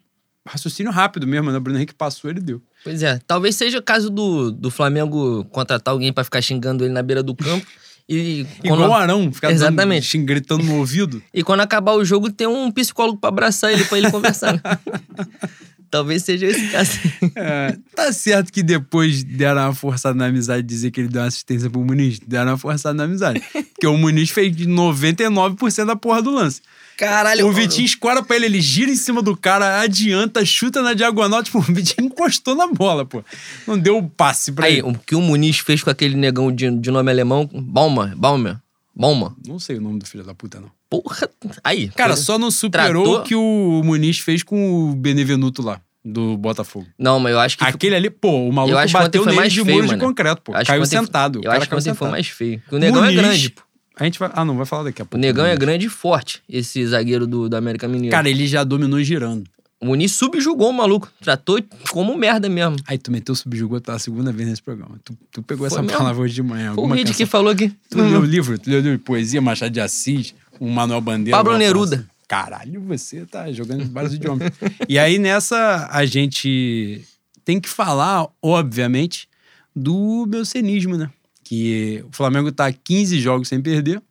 [0.48, 1.58] raciocínio rápido mesmo, né?
[1.58, 2.62] O Bruno Henrique passou, ele deu.
[2.86, 6.94] Pois é, talvez seja o caso do, do Flamengo contratar alguém pra ficar xingando ele
[6.94, 7.68] na beira do campo.
[8.14, 10.06] E quando, Igual o Arão, ficar dando- Exatamente.
[10.06, 11.22] xing- gritando no ouvido.
[11.34, 14.60] e quando acabar o jogo, tem um psicólogo pra abraçar ele, pra ele conversar.
[15.92, 16.92] talvez seja esse caso.
[17.36, 21.28] É, tá certo que depois deram uma forçada na amizade dizer que ele deu uma
[21.28, 22.20] assistência pro Muniz.
[22.20, 23.42] Deram uma forçada na amizade.
[23.52, 26.62] Porque o Muniz fez de 99% da porra do lance.
[26.98, 30.94] Caralho, O Vitinho escora pra ele, ele gira em cima do cara, adianta, chuta na
[30.94, 31.42] diagonal.
[31.44, 33.24] Tipo, o Vitinho encostou na bola, pô.
[33.68, 34.84] Não deu o passe pra Aí, ele.
[34.84, 38.58] o que o Muniz fez com aquele negão de, de nome alemão, Baumer, Baumer,
[38.96, 39.32] Baumer.
[39.48, 40.70] Não sei o nome do filho da puta, não.
[40.92, 41.30] Porra,
[41.64, 41.88] aí.
[41.90, 46.36] Cara, só não superou Tratou- o que o Muniz fez com o Benevenuto lá, do
[46.38, 46.86] Botafogo.
[47.00, 47.64] Não, mas eu acho que...
[47.64, 49.88] Aquele ali, pô, o maluco eu acho que ontem bateu nele mais de feio, muro
[49.88, 50.52] de concreto, pô.
[50.54, 51.40] Acho que Caiu sentado.
[51.40, 52.62] o Eu acho que ontem foi mais feio.
[52.70, 53.62] O negão Muniz- é grande, pô.
[53.98, 54.30] A gente vai.
[54.34, 55.22] Ah, não, vai falar daqui a O pouco.
[55.22, 58.12] negão é grande e forte, esse zagueiro do, do América Mineiro.
[58.12, 59.44] Cara, ele já dominou girando.
[59.80, 61.10] o Muniz subjugou o maluco.
[61.22, 61.60] Tratou
[61.92, 62.76] como merda mesmo.
[62.88, 64.96] Aí tu meteu subjugou pela segunda vez nesse programa.
[65.06, 65.98] Tu, tu pegou Foi essa mesmo?
[65.98, 66.74] palavra hoje de manhã.
[66.74, 67.14] Foi o canção.
[67.14, 67.72] que falou aqui.
[67.90, 68.58] Tu leu o livro?
[68.58, 71.36] Tu leu o livro de poesia, Machado de Assis, o Manuel Bandeira.
[71.36, 71.96] Pablo Neruda.
[71.96, 72.06] assim?
[72.28, 74.52] Caralho, você tá jogando vários idiomas.
[74.88, 77.04] E aí nessa a gente
[77.44, 79.28] tem que falar, obviamente,
[79.76, 81.10] do meu cenismo, né?
[81.44, 84.02] Que o Flamengo tá 15 jogos sem perder.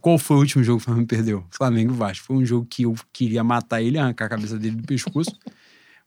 [0.00, 1.44] Qual foi o último jogo que o Flamengo perdeu?
[1.50, 2.24] Flamengo Vasco.
[2.24, 5.30] Foi um jogo que eu queria matar ele, arrancar a cabeça dele do pescoço.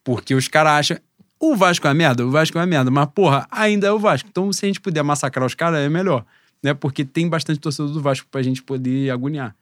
[0.03, 0.97] Porque os caras acham.
[1.39, 3.99] O Vasco é uma merda, o Vasco é uma merda, mas porra, ainda é o
[3.99, 4.27] Vasco.
[4.27, 6.25] Então, se a gente puder massacrar os caras, é melhor.
[6.63, 6.73] Né?
[6.73, 9.55] Porque tem bastante torcedor do Vasco pra gente poder agoniar.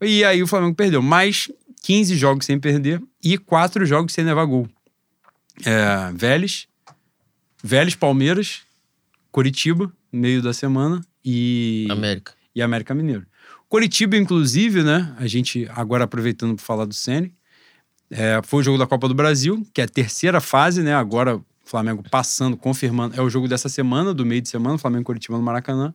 [0.00, 1.00] E aí o Flamengo perdeu.
[1.02, 1.50] Mais
[1.82, 4.68] 15 jogos sem perder e 4 jogos sem levar gol.
[5.64, 6.68] É, Vélez,
[7.62, 8.60] Vélez, Palmeiras,
[9.30, 12.32] Coritiba, meio da semana, e América.
[12.54, 13.26] e América Mineiro.
[13.68, 15.14] Coritiba, inclusive, né?
[15.18, 17.34] A gente, agora aproveitando para falar do Sene,
[18.10, 20.94] é, foi o jogo da Copa do Brasil, que é a terceira fase, né?
[20.94, 23.16] Agora o Flamengo passando, confirmando.
[23.18, 25.92] É o jogo dessa semana, do meio de semana, Flamengo Coritiba no Maracanã.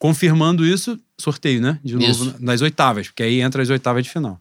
[0.00, 1.78] Confirmando isso, sorteio, né?
[1.84, 2.34] De novo, Isso.
[2.40, 4.40] nas oitavas, porque aí entra as oitavas de final.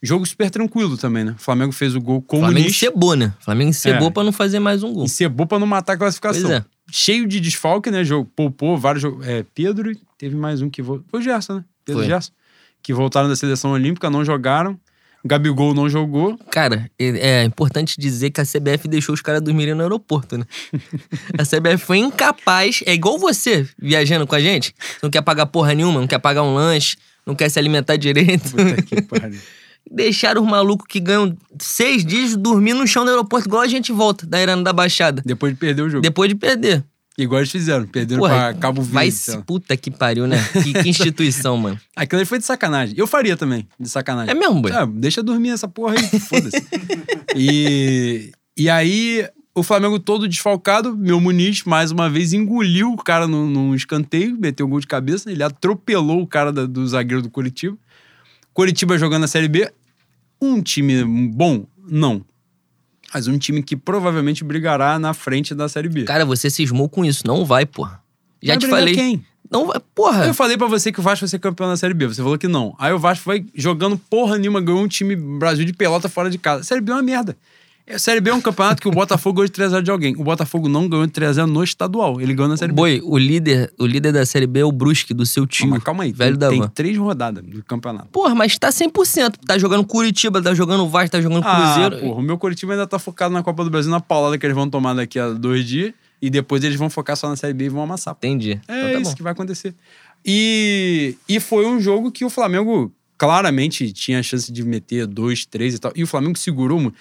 [0.00, 1.34] Jogo super tranquilo também, né?
[1.36, 3.34] O Flamengo fez o gol com o Flamengo encebou, né?
[3.40, 4.10] Flamengo encebou É.
[4.12, 5.04] pra não fazer mais um gol.
[5.04, 6.52] Encebou pra não matar a classificação.
[6.52, 6.64] É.
[6.88, 8.04] Cheio de desfalque, né?
[8.04, 9.26] Jogo, poupou vários jogos.
[9.26, 11.04] É, Pedro, teve mais um que voltou.
[11.10, 11.64] Foi o Gerson, né?
[11.84, 12.08] Pedro Foi.
[12.08, 12.30] Gerson.
[12.80, 14.78] Que voltaram da seleção olímpica, não jogaram.
[15.26, 16.38] Gabigol não jogou.
[16.50, 20.44] Cara, é é importante dizer que a CBF deixou os caras dormirem no aeroporto, né?
[21.38, 24.74] a CBF foi incapaz, é igual você viajando com a gente.
[24.78, 27.96] Você não quer pagar porra nenhuma, não quer pagar um lanche, não quer se alimentar
[27.96, 28.50] direito.
[28.50, 29.40] Puta que pariu.
[29.88, 33.92] Deixaram os malucos que ganham seis dias dormir no chão do aeroporto, igual a gente
[33.92, 35.22] volta da Irana da Baixada.
[35.24, 36.02] Depois de perder o jogo.
[36.02, 36.84] Depois de perder.
[37.18, 37.86] Igual eles fizeram.
[37.86, 38.94] Perderam Porra, pra Cabo Verde.
[38.94, 40.36] vai sei se puta que pariu, né?
[40.62, 41.80] Que, que instituição, mano.
[41.96, 42.94] Aquilo ali foi de sacanagem.
[42.98, 44.30] Eu faria também, de sacanagem.
[44.30, 44.70] É mesmo, boy?
[44.72, 46.62] Ah, deixa dormir essa porra aí, foda-se.
[47.34, 53.26] e, e aí, o Flamengo todo desfalcado, meu Muniz, mais uma vez, engoliu o cara
[53.26, 57.22] num, num escanteio, meteu um gol de cabeça, ele atropelou o cara da- do zagueiro
[57.22, 57.76] do Curitiba.
[58.52, 59.70] Curitiba jogando a Série B.
[60.40, 61.02] Um time
[61.32, 61.66] bom?
[61.88, 62.22] Não.
[63.12, 66.04] Mas um time que provavelmente brigará na frente da Série B.
[66.04, 67.26] Cara, você cismou com isso.
[67.26, 68.02] Não vai, porra.
[68.42, 68.94] Já Vai te falei.
[68.94, 69.24] quem?
[69.50, 69.80] Não vai.
[69.94, 70.26] Porra.
[70.26, 72.06] Eu falei pra você que o Vasco vai ser campeão da Série B.
[72.06, 72.74] Você falou que não.
[72.78, 76.38] Aí o Vasco vai jogando porra nenhuma, ganhou um time Brasil de pelota fora de
[76.38, 76.64] casa.
[76.64, 77.36] Série B é uma merda.
[77.88, 80.14] A Série B é um campeonato que o Botafogo ganhou de 3x0 de alguém.
[80.16, 82.20] O Botafogo não ganhou de 3x0 no estadual.
[82.20, 82.76] Ele ganhou na Série B.
[82.76, 85.66] Boi, o líder, o líder da Série B é o Brusque, do seu tio.
[85.66, 86.12] Não, mas calma aí.
[86.12, 86.64] Velho da tem, van.
[86.66, 88.08] tem três rodadas do campeonato.
[88.08, 89.34] Porra, mas tá 100%.
[89.46, 91.98] Tá jogando Curitiba, tá jogando Vasco, tá jogando Ah, Cruzeiro.
[92.04, 94.56] porra, o meu Curitiba ainda tá focado na Copa do Brasil, na paulada que eles
[94.56, 95.92] vão tomar daqui a dois dias.
[96.20, 98.14] E depois eles vão focar só na Série B e vão amassar.
[98.18, 98.60] Entendi.
[98.66, 99.16] É então tá isso bom.
[99.16, 99.74] que vai acontecer.
[100.24, 105.46] E, e foi um jogo que o Flamengo claramente tinha a chance de meter dois,
[105.46, 105.92] três e tal.
[105.94, 106.80] E o Flamengo segurou.
[106.80, 106.92] mu-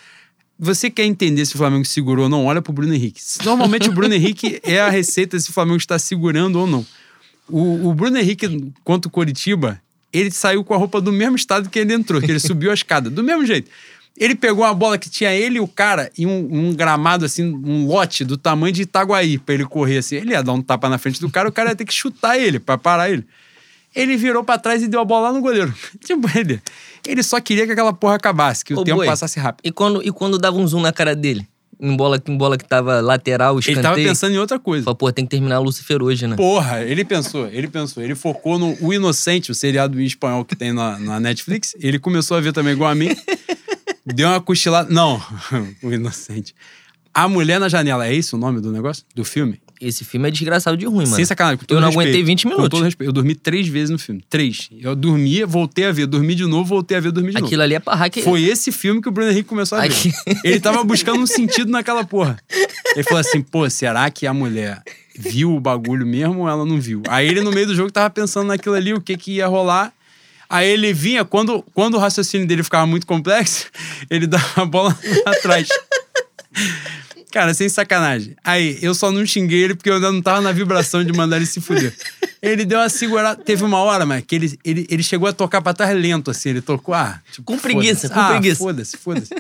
[0.58, 2.46] Você quer entender se o Flamengo segurou ou não?
[2.46, 3.22] Olha pro Bruno Henrique.
[3.44, 6.86] Normalmente o Bruno Henrique é a receita se o Flamengo está segurando ou não.
[7.50, 11.70] O, o Bruno Henrique, contra o Coritiba, ele saiu com a roupa do mesmo estado
[11.70, 13.70] que ele entrou, que ele subiu a escada, do mesmo jeito.
[14.18, 17.44] Ele pegou uma bola que tinha ele e o cara e um, um gramado, assim,
[17.44, 20.16] um lote do tamanho de Itaguaí pra ele correr assim.
[20.16, 22.40] Ele ia dar um tapa na frente do cara, o cara ia ter que chutar
[22.40, 23.26] ele pra parar ele.
[23.94, 25.74] Ele virou pra trás e deu a bola lá no goleiro.
[26.04, 26.62] Tipo, ele,
[27.08, 29.66] ele só queria que aquela porra acabasse, que o Ô, tempo Boi, passasse rápido.
[29.66, 31.48] E quando, e quando dava um zoom na cara dele?
[31.78, 33.84] Em bola, em bola que tava lateral, Ele escanteio.
[33.84, 34.86] tava pensando em outra coisa.
[34.86, 36.38] Falei, pô, tem que terminar o Lucifer hoje, né?
[36.38, 38.02] Porra, ele pensou, ele pensou.
[38.02, 41.76] Ele focou no O Inocente, o seriado em espanhol que tem na, na Netflix.
[41.82, 43.10] Ele começou a ver também igual a mim.
[44.06, 44.90] Deu uma cochilada.
[44.90, 45.22] Não,
[45.84, 46.56] o Inocente.
[47.14, 49.04] A Mulher na Janela, é isso o nome do negócio?
[49.14, 49.62] Do filme?
[49.82, 51.16] Esse filme é desgraçado de ruim, mano.
[51.16, 51.58] Sem sacanagem.
[51.60, 52.70] Com todo Eu não respeito, aguentei 20 Com minutos.
[52.70, 53.10] todo respeito.
[53.10, 54.24] Eu dormi três vezes no filme.
[54.30, 54.70] Três.
[54.80, 56.06] Eu dormia, voltei a ver.
[56.08, 57.46] Dormi de novo, voltei a ver, dormi de novo.
[57.46, 58.24] Aquilo ali é pra hacker.
[58.24, 59.88] Foi esse filme que o Bruno Henrique começou a ver.
[59.88, 60.12] Aqui-
[60.44, 62.38] Ele tava buscando um sentido naquela porra.
[62.96, 64.82] Ele falou assim, pô, será que a mulher
[65.18, 67.04] viu o bagulho mesmo ou ela não viu?
[67.08, 69.92] Aí ele, no meio do jogo, tava pensando naquilo ali, o que que ia rolar.
[70.48, 73.66] Aí ele vinha, quando, quando o raciocínio dele ficava muito complexo,
[74.12, 75.68] ele dava a bola atrás.
[77.36, 78.34] Cara, sem sacanagem.
[78.46, 81.36] Aí, eu só não xinguei ele porque eu ainda não tava na vibração de mandar
[81.36, 81.94] ele se fuder.
[82.42, 83.44] Ele deu uma segurada.
[83.44, 86.52] Teve uma hora, mas que ele, ele, ele chegou a tocar pra trás lento, assim.
[86.52, 87.20] Ele tocou, ah.
[87.34, 88.56] Tipo, Com preguiça, com ah, preguiça.
[88.56, 89.36] Foda-se, foda-se.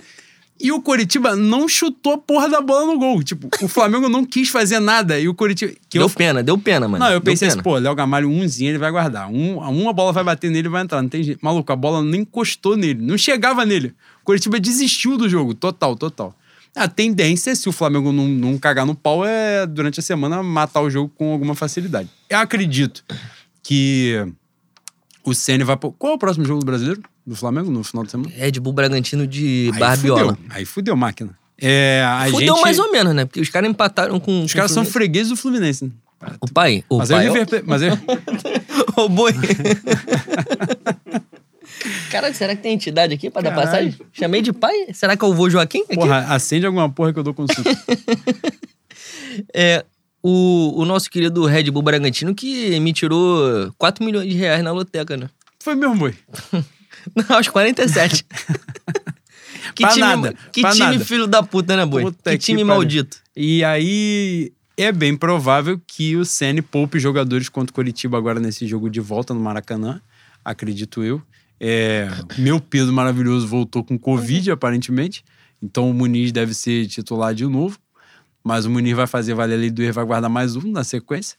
[0.59, 3.23] E o Coritiba não chutou a porra da bola no gol.
[3.23, 5.17] Tipo, o Flamengo não quis fazer nada.
[5.17, 5.71] E o Coritiba.
[5.87, 7.01] Que Deu eu, pena, deu pena, mano.
[7.01, 9.29] não, eu Deu pensei assim, pô, Léo Gamalho, umzinho ele vai guardar.
[9.29, 11.01] Um, uma bola vai bater nele e vai entrar.
[11.01, 11.39] Não tem jeito.
[11.41, 13.01] Maluco, a bola nem encostou nele.
[13.01, 13.93] Não chegava nele.
[14.21, 15.53] O Coritiba desistiu do jogo.
[15.53, 16.35] Total, total.
[16.75, 20.81] A tendência, se o Flamengo não, não cagar no pau, é durante a semana matar
[20.81, 22.09] o jogo com alguma facilidade.
[22.29, 23.03] Eu acredito
[23.63, 24.25] que
[25.23, 25.77] o Ceni vai.
[25.77, 27.01] pro- Qual é o próximo jogo do brasileiro?
[27.25, 28.29] Do Flamengo no final de semana?
[28.35, 30.35] Red Bull Bragantino de Aí Barbiola.
[30.35, 30.45] Fudeu.
[30.49, 31.31] Aí fudeu, máquina.
[31.59, 32.61] É, a Fudeu gente...
[32.63, 33.23] mais ou menos, né?
[33.25, 34.43] Porque os caras empataram com.
[34.43, 35.85] Os caras são fregueses do Fluminense.
[35.85, 35.91] né?
[36.41, 36.83] O pai.
[36.89, 37.27] O Mas é o pai.
[37.27, 37.91] River Plate- Mas é...
[38.99, 39.31] Ô, boi.
[42.11, 43.67] Cara, será que tem entidade aqui pra dar Caralho.
[43.67, 43.95] passagem?
[44.13, 44.87] Chamei de pai?
[44.93, 45.83] Será que é o vô Joaquim?
[45.83, 45.95] Aqui?
[45.95, 47.69] Porra, acende alguma porra que eu dou consulta.
[49.53, 49.83] É,
[50.23, 54.71] o, o nosso querido Red Bull Bragantino que me tirou 4 milhões de reais na
[54.71, 55.29] loteca, né?
[55.59, 56.15] Foi mesmo, boi.
[57.15, 58.25] Não, aos 47.
[59.75, 60.99] que Pra time, nada, que time nada.
[61.05, 62.03] filho da puta, né, boi?
[62.03, 62.67] Puta que que time pariu.
[62.75, 63.17] maldito.
[63.35, 68.65] E aí é bem provável que o Ceni poupe jogadores contra o Coritiba agora nesse
[68.65, 70.01] jogo de volta no Maracanã,
[70.43, 71.21] acredito eu.
[71.59, 75.23] É, meu Pedro maravilhoso voltou com Covid, aparentemente.
[75.61, 77.79] Então o Muniz deve ser titular de novo.
[78.43, 80.83] Mas o Muniz vai fazer valer a lei do erro, vai guardar mais um na
[80.83, 81.37] sequência.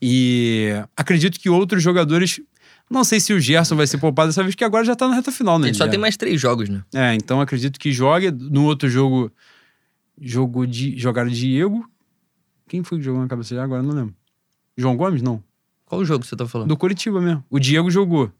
[0.00, 2.40] E acredito que outros jogadores.
[2.90, 5.14] Não sei se o Gerson vai ser poupado dessa vez, que agora já tá na
[5.14, 5.68] reta final, né?
[5.68, 5.90] Ele só Já.
[5.90, 6.84] tem mais três jogos, né?
[6.94, 8.30] É, então acredito que jogue.
[8.30, 9.32] No outro jogo,
[10.20, 11.84] jogo de, jogaram Diego.
[12.68, 13.82] Quem foi que jogou na cabeça agora?
[13.82, 14.14] Não lembro.
[14.76, 15.22] João Gomes?
[15.22, 15.42] Não.
[15.86, 16.68] Qual jogo você tá falando?
[16.68, 17.44] Do Curitiba mesmo.
[17.48, 18.30] O Diego jogou.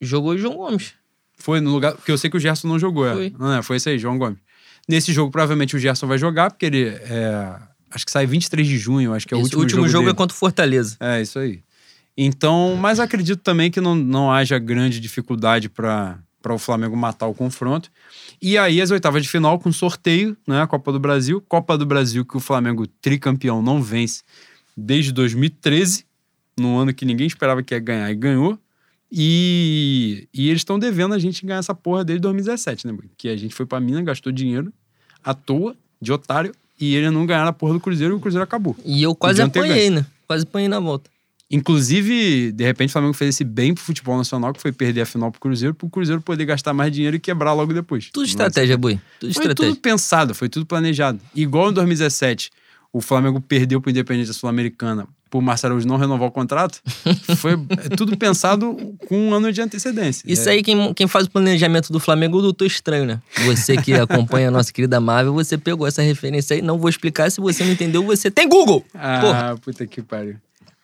[0.00, 0.92] Jogou o João Gomes.
[1.36, 1.94] Foi no lugar.
[1.94, 3.06] Porque eu sei que o Gerson não jogou.
[3.06, 3.12] é.
[3.14, 3.34] Foi.
[3.38, 4.38] Não, é, foi esse aí, João Gomes.
[4.88, 6.86] Nesse jogo, provavelmente o Gerson vai jogar, porque ele.
[6.88, 7.56] é,
[7.90, 10.14] acho que sai 23 de junho, acho que é o Esse último, jogo, dele.
[10.14, 10.96] é contra o Fortaleza.
[11.00, 11.62] É, isso aí.
[12.16, 17.34] Então, mas acredito também que não, não haja grande dificuldade para o Flamengo matar o
[17.34, 17.90] confronto.
[18.42, 20.60] E aí, as oitavas de final com sorteio, né?
[20.60, 21.40] A Copa do Brasil.
[21.48, 24.22] Copa do Brasil que o Flamengo, tricampeão, não vence
[24.76, 26.04] desde 2013,
[26.58, 28.58] no ano que ninguém esperava que ia ganhar e ganhou.
[29.12, 32.96] E, e eles estão devendo a gente ganhar essa porra desde 2017, né?
[33.16, 34.72] Que a gente foi pra Minas, gastou dinheiro
[35.24, 38.44] à toa, de otário, e eles não ganharam a porra do Cruzeiro e o Cruzeiro
[38.44, 38.76] acabou.
[38.84, 40.06] E eu quase apanhei, né?
[40.26, 41.10] Quase apanhei na volta.
[41.50, 45.06] Inclusive, de repente, o Flamengo fez esse bem pro futebol nacional, que foi perder a
[45.06, 48.08] final pro Cruzeiro, pro Cruzeiro poder gastar mais dinheiro e quebrar logo depois.
[48.12, 49.00] Tudo estratégia, boi.
[49.18, 49.72] Tudo Foi estratégia.
[49.72, 51.20] tudo pensado, foi tudo planejado.
[51.34, 52.52] Igual em 2017,
[52.92, 56.80] o Flamengo perdeu pro Independente Sul-Americana por Marcelo Araújo não renovar o contrato.
[57.38, 60.24] foi é tudo pensado com um ano de antecedência.
[60.26, 63.20] Isso É, aí, quem, quem faz o planejamento do Flamengo é o Doutor Estranho, né?
[63.46, 66.62] Você que acompanha a nossa querida Marvel, você pegou essa referência aí.
[66.62, 68.84] Não vou explicar, se você não entendeu, você tem Google!
[68.92, 69.52] Porra.
[69.52, 70.36] Ah, puta que pariu.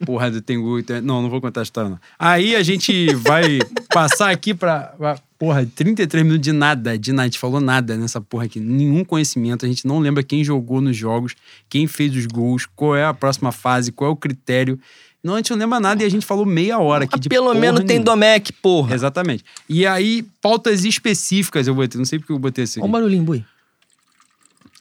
[0.04, 0.78] Porra do Tengu.
[1.02, 1.98] Não, não vou contar a história, não.
[2.18, 3.58] Aí a gente vai
[3.92, 4.94] passar aqui pra.
[5.38, 7.22] Porra, 33 minutos de nada, de nada.
[7.22, 8.58] A gente falou nada nessa porra aqui.
[8.58, 9.66] Nenhum conhecimento.
[9.66, 11.34] A gente não lembra quem jogou nos jogos,
[11.68, 14.78] quem fez os gols, qual é a próxima fase, qual é o critério.
[15.22, 17.28] Não, a gente não lembra nada e a gente falou meia hora aqui Mas de
[17.28, 18.04] pelo menos tem nenhuma.
[18.04, 18.94] Domecq, porra.
[18.94, 19.44] Exatamente.
[19.68, 21.98] E aí, pautas específicas eu botei.
[21.98, 23.44] Não sei porque eu botei esse Olha o barulhinho, boi.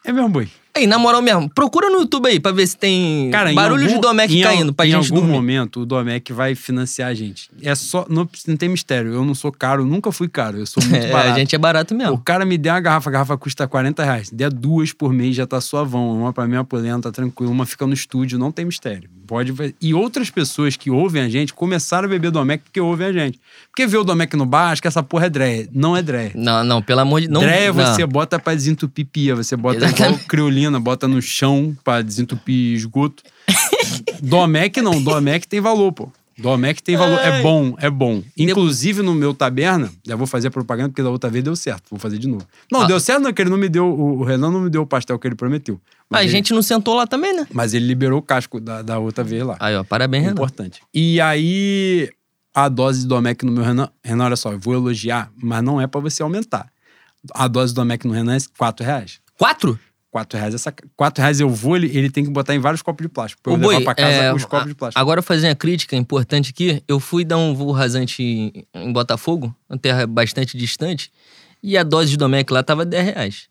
[0.03, 0.47] É mesmo, boi.
[0.75, 3.83] Aí, na moral mesmo, procura no YouTube aí pra ver se tem Cara, em barulho
[3.83, 5.31] algum- de Domecq em al- caindo pra em gente algum dormir.
[5.33, 7.49] momento, o Domecq vai financiar a gente.
[7.61, 8.05] É só.
[8.09, 9.13] Não, não tem mistério.
[9.13, 10.57] Eu não sou caro, nunca fui caro.
[10.57, 11.31] Eu sou muito É, barato.
[11.35, 12.17] a gente é barato O mesmo.
[12.25, 14.29] cara me der uma garrafa, a garrafa custa 40 reais.
[14.29, 16.11] Der duas por mês, já tá suavão.
[16.19, 17.51] Uma pra mim, uma por Leandro, tá tranquilo.
[17.53, 19.09] Uma fica no estúdio, não tem mistério.
[19.25, 19.53] Pode.
[19.81, 23.39] E outras pessoas que ouvem a gente começaram a beber Domecq porque ouvem a gente.
[23.69, 25.69] Porque vê o Domecq no bar, acha que essa porra é dreia.
[25.71, 26.31] Não é dreia.
[26.35, 27.27] Não, não, pelo amor de...
[27.27, 27.73] Não, Dreia não.
[27.73, 33.23] você bota pra desentupir pia, você bota igual criolina, bota no chão pra desentupir esgoto.
[34.21, 36.11] Domec não, Domec tem valor, pô.
[36.37, 38.21] Domec tem valor, é bom, é bom.
[38.37, 41.83] Inclusive no meu taberna, já vou fazer a propaganda porque da outra vez deu certo,
[41.89, 42.45] vou fazer de novo.
[42.71, 42.85] Não, Ah.
[42.87, 45.17] deu certo não, que ele não me deu, o Renan não me deu o pastel
[45.17, 45.79] que ele prometeu.
[46.09, 47.47] Mas, A ele, gente não sentou lá também, né?
[47.53, 49.55] mas ele liberou o casco da, da outra vez lá.
[49.59, 50.33] Aí, ó, parabéns, Renan.
[50.35, 50.81] Importante.
[50.93, 52.09] E aí,
[52.53, 53.89] a dose de Domec no meu Renan.
[54.03, 56.67] Renan, olha só, eu vou elogiar, mas não é pra você aumentar.
[57.33, 59.19] A dose do Domec no Renan é 4 reais.
[59.37, 59.79] Quatro?
[60.15, 63.03] 4 reais, essa, 4 reais eu vou, ele, ele tem que botar em vários copos
[63.05, 63.41] de plástico.
[63.43, 65.01] Pra eu Ô, levar Boi, pra casa é, os copos a- de plástico.
[65.01, 66.81] Agora fazer uma crítica importante aqui.
[66.87, 71.11] Eu fui dar um voo rasante em, em Botafogo, uma terra bastante distante,
[71.61, 73.47] e a dose de Domec lá tava 10 reais.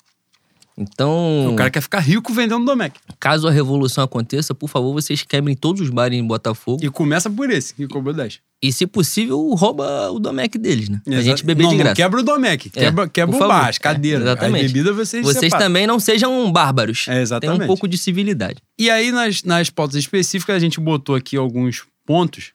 [0.77, 2.99] Então, O cara quer ficar rico vendendo Domec.
[3.21, 6.85] caso a revolução aconteça, por favor, vocês quebrem todos os bares em Botafogo.
[6.85, 8.41] E começa por esse, que cobrou 10.
[8.61, 11.01] E, se possível, rouba o Domec deles, né?
[11.05, 11.97] Pra Exa- gente beber não, de não graça.
[11.97, 12.71] quebra o Domec.
[12.75, 13.55] É, Quebra, quebra por o favor.
[13.63, 14.23] bar, as cadeiras.
[14.23, 14.65] É, exatamente.
[14.67, 15.65] As bebidas vocês Vocês separam.
[15.67, 17.05] também não sejam bárbaros.
[17.09, 17.57] É, exatamente.
[17.59, 18.57] Tem um pouco de civilidade.
[18.79, 22.53] E aí, nas, nas pautas específicas, a gente botou aqui alguns pontos.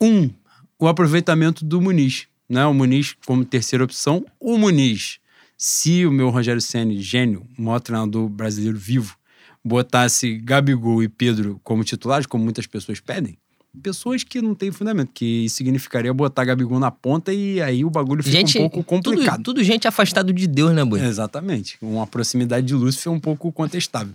[0.00, 0.30] Um,
[0.78, 2.26] o aproveitamento do Muniz.
[2.48, 2.64] Né?
[2.66, 4.24] O Muniz como terceira opção.
[4.40, 5.18] O Muniz,
[5.56, 9.16] se o meu Rogério Senni, gênio, o maior treinador brasileiro vivo,
[9.64, 13.38] botasse Gabigol e Pedro como titulares, como muitas pessoas pedem,
[13.82, 18.22] pessoas que não têm fundamento, que significaria botar Gabigol na ponta e aí o bagulho
[18.22, 19.42] fica gente, um pouco complicado.
[19.42, 21.00] Tudo, tudo gente afastado de Deus, né, Boi?
[21.00, 21.76] Exatamente.
[21.80, 24.14] Uma proximidade de Lúcifer um pouco contestável.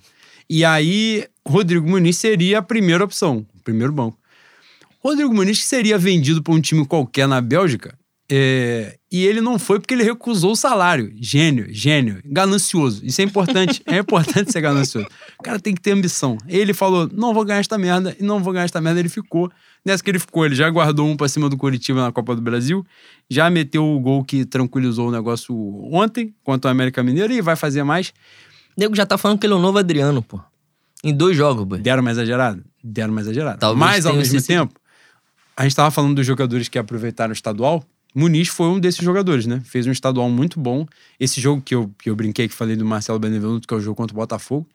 [0.49, 4.17] E aí, Rodrigo Muniz seria a primeira opção, o primeiro banco.
[5.01, 7.97] Rodrigo Muniz seria vendido para um time qualquer na Bélgica,
[8.32, 11.11] é, e ele não foi porque ele recusou o salário.
[11.19, 13.03] Gênio, gênio, ganancioso.
[13.03, 13.82] Isso é importante.
[13.88, 15.07] é importante ser ganancioso.
[15.39, 16.38] O cara tem que ter ambição.
[16.47, 18.99] Ele falou: não vou ganhar esta merda, e não vou ganhar esta merda.
[18.99, 19.51] Ele ficou.
[19.84, 22.41] Nessa que ele ficou, ele já guardou um pra cima do Curitiba na Copa do
[22.41, 22.86] Brasil,
[23.30, 25.55] já meteu o gol que tranquilizou o negócio
[25.91, 28.09] ontem, contra o América Mineiro, e vai fazer mais.
[28.75, 30.39] O nego já tá falando que ele é o novo Adriano, pô.
[31.01, 31.80] Em dois jogos, Boi.
[31.80, 32.61] Deram mais exagerado?
[32.84, 33.59] Deram mais exagerado.
[33.59, 34.73] Talvez Mas, ao mesmo tempo,
[35.55, 37.84] a gente tava falando dos jogadores que aproveitaram o estadual.
[38.16, 39.62] Muniz foi um desses jogadores, né?
[39.64, 40.86] Fez um estadual muito bom.
[41.20, 43.80] Esse jogo que eu, que eu brinquei, que falei do Marcelo Benevenuto, que é o
[43.82, 44.68] jogo contra o Botafogo,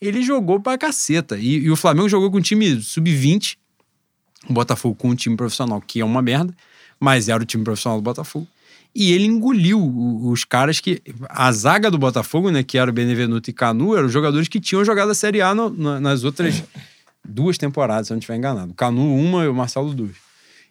[0.00, 1.38] ele jogou pra caceta.
[1.38, 3.56] E, e o Flamengo jogou com um time sub-20,
[4.48, 6.54] o Botafogo com um time profissional, que é uma merda,
[7.00, 8.46] mas era o time profissional do Botafogo.
[8.94, 9.80] E ele engoliu
[10.28, 11.00] os caras que.
[11.30, 12.62] A zaga do Botafogo, né?
[12.62, 15.54] Que era o Benevenuto e Canu, eram os jogadores que tinham jogado a Série A
[15.54, 16.62] no- na- nas outras
[17.26, 18.74] duas temporadas, se eu não estiver enganado.
[18.74, 20.14] Canu, uma e o Marcelo, duas.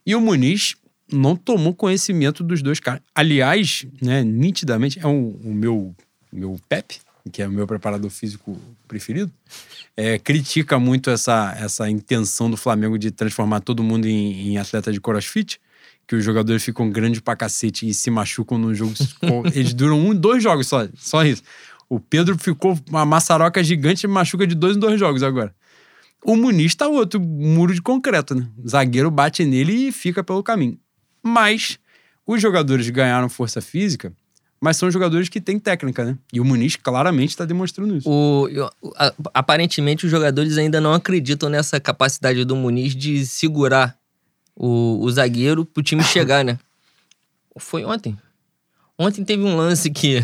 [0.05, 0.75] E o Muniz
[1.11, 3.01] não tomou conhecimento dos dois caras.
[3.13, 5.95] Aliás, né, nitidamente, é um- o meu,
[6.31, 6.99] meu Pepe,
[7.31, 8.57] que é o meu preparador físico
[8.87, 9.31] preferido,
[9.95, 14.91] é, critica muito essa, essa intenção do Flamengo de transformar todo mundo em, em atleta
[14.91, 15.59] de crossfit,
[16.07, 18.93] que os jogadores ficam grandes pra cacete e se machucam no jogo.
[19.53, 21.43] Eles duram um, dois jogos só, só isso.
[21.87, 25.53] O Pedro ficou uma maçaroca gigante e machuca de dois em dois jogos agora.
[26.23, 28.47] O Muniz tá outro muro de concreto, né?
[28.63, 30.77] O zagueiro bate nele e fica pelo caminho.
[31.23, 31.77] Mas
[32.25, 34.13] os jogadores ganharam força física,
[34.59, 36.17] mas são jogadores que têm técnica, né?
[36.31, 38.09] E o Muniz claramente está demonstrando isso.
[38.09, 38.47] O,
[38.95, 43.97] a- aparentemente, os jogadores ainda não acreditam nessa capacidade do Muniz de segurar
[44.55, 46.59] o, o zagueiro pro time chegar, né?
[47.57, 48.17] Foi ontem.
[48.97, 50.23] Ontem teve um lance que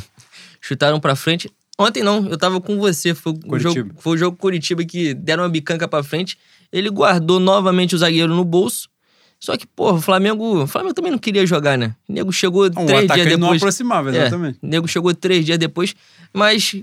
[0.61, 1.51] chutaram pra frente.
[1.79, 3.13] Ontem não, eu tava com você.
[3.13, 6.37] Foi o jogo, foi o jogo Curitiba que deram uma bicanca pra frente.
[6.71, 8.87] Ele guardou novamente o zagueiro no bolso.
[9.39, 10.63] Só que, pô, o Flamengo.
[10.63, 11.95] O Flamengo também não queria jogar, né?
[12.09, 13.61] O nego chegou Um três dias atacante não depois.
[13.61, 14.59] aproximava, É, exatamente.
[14.61, 15.95] o nego chegou três dias depois,
[16.33, 16.73] mas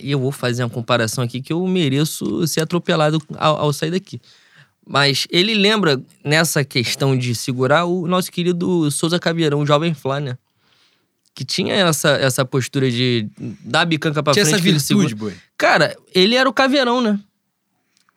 [0.00, 3.90] e eu vou fazer uma comparação aqui que eu mereço ser atropelado ao, ao sair
[3.90, 4.20] daqui.
[4.86, 10.18] Mas ele lembra, nessa questão de segurar, o nosso querido Souza Caveirão, o jovem Flá,
[10.18, 10.36] né?
[11.34, 13.26] Que tinha essa, essa postura de
[13.64, 14.54] dar a bicanca pra Tinha frente.
[14.56, 15.34] essa que ele virtude, boi.
[15.56, 17.18] Cara, ele era o Caveirão, né?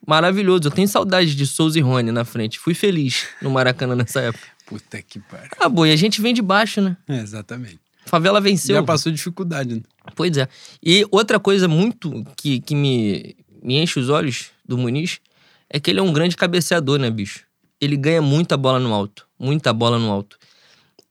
[0.06, 0.68] Maravilhoso.
[0.68, 2.58] Eu tenho saudade de Souza e Rony na frente.
[2.58, 4.46] Fui feliz no Maracanã nessa época.
[4.64, 5.50] Puta que pariu.
[5.58, 6.96] Ah, boi, a gente vem de baixo, né?
[7.08, 7.80] É, exatamente.
[8.04, 8.76] Favela venceu.
[8.76, 9.80] Já passou dificuldade, né?
[10.14, 10.48] Pois é.
[10.82, 15.20] E outra coisa muito que, que me, me enche os olhos do Muniz
[15.68, 17.44] é que ele é um grande cabeceador, né, bicho?
[17.80, 19.26] Ele ganha muita bola no alto.
[19.38, 20.38] Muita bola no alto.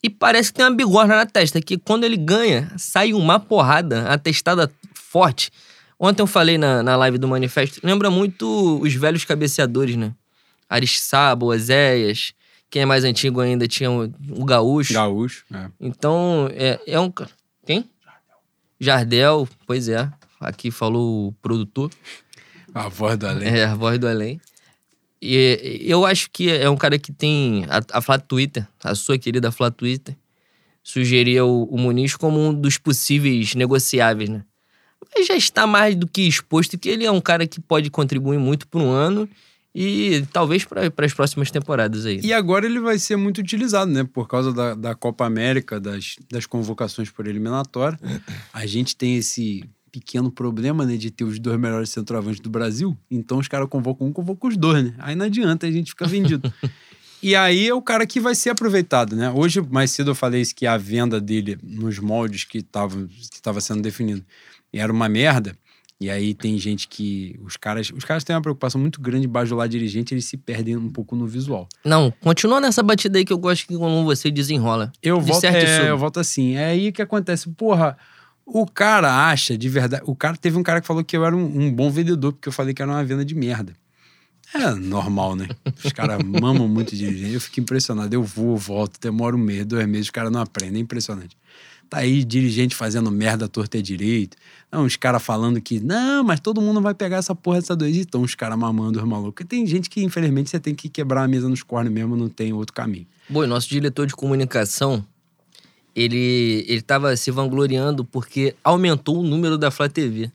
[0.02, 4.08] E parece que tem uma bigorna na testa, que quando ele ganha, sai uma porrada,
[4.08, 5.50] a testada forte.
[6.00, 10.14] Ontem eu falei na, na live do Manifesto, lembra muito os velhos cabeceadores, né?
[10.70, 12.34] Aristizábal, Oséias,
[12.70, 14.94] quem é mais antigo ainda tinha o, o Gaúcho.
[14.94, 15.46] Gaúcho.
[15.54, 15.70] É.
[15.80, 17.12] Então, é, é um.
[17.66, 17.90] Quem?
[18.80, 20.12] Jardel, pois é.
[20.40, 21.90] Aqui falou o produtor,
[22.74, 23.48] A voz do além.
[23.48, 24.40] é a voz do além.
[25.22, 27.66] E eu acho que é um cara que tem.
[27.70, 30.16] A, a Flá Twitter, a sua querida Flá Twitter,
[30.84, 34.44] sugeria o, o Muniz como um dos possíveis negociáveis, né?
[35.24, 38.68] Já está mais do que exposto que ele é um cara que pode contribuir muito
[38.68, 39.30] por um ano
[39.78, 42.22] e talvez para as próximas temporadas aí.
[42.24, 44.06] E agora ele vai ser muito utilizado, né?
[44.06, 48.00] Por causa da, da Copa América, das, das convocações por eliminatória.
[48.54, 50.96] A gente tem esse pequeno problema, né?
[50.96, 52.98] De ter os dois melhores centroavantes do Brasil.
[53.12, 54.94] Então os caras convocam um, convocam os dois, né?
[54.98, 56.54] Aí não adianta, a gente fica vendido.
[57.22, 59.30] e aí é o cara que vai ser aproveitado, né?
[59.30, 63.42] Hoje, mais cedo, eu falei isso, que a venda dele nos moldes que estava que
[63.42, 64.24] tava sendo definido
[64.80, 65.56] era uma merda.
[66.00, 67.40] E aí tem gente que.
[67.42, 70.76] Os caras, os caras têm uma preocupação muito grande de bajular dirigente, eles se perdem
[70.76, 71.70] um pouco no visual.
[71.86, 74.92] Não, continua nessa batida aí que eu gosto que quando você desenrola.
[75.02, 76.56] Eu volto, Disserte é, eu volto assim.
[76.56, 77.50] É aí que acontece.
[77.50, 77.98] Porra,
[78.46, 80.04] o cara acha de verdade.
[80.06, 82.50] O cara teve um cara que falou que eu era um, um bom vendedor, porque
[82.50, 83.74] eu falei que era uma venda de merda.
[84.54, 85.48] É normal, né?
[85.84, 87.34] Os caras mamam muito dirigente.
[87.34, 88.14] Eu fico impressionado.
[88.14, 90.78] Eu vou, volto, demoro um mês, dois meses, os caras não aprendem.
[90.78, 91.38] É impressionante.
[91.90, 94.36] Tá aí dirigente fazendo merda torta e direito.
[94.72, 97.96] Não, os caras falando que, não, mas todo mundo vai pegar essa porra dessa dois.
[97.96, 99.44] Então, os caras mamando os malucos.
[99.44, 102.28] E tem gente que, infelizmente, você tem que quebrar a mesa nos cornos mesmo, não
[102.28, 103.08] tem outro caminho.
[103.30, 105.06] Boi, nosso diretor de comunicação,
[105.96, 110.32] ele, ele tava se vangloriando porque aumentou o número da Flá TV.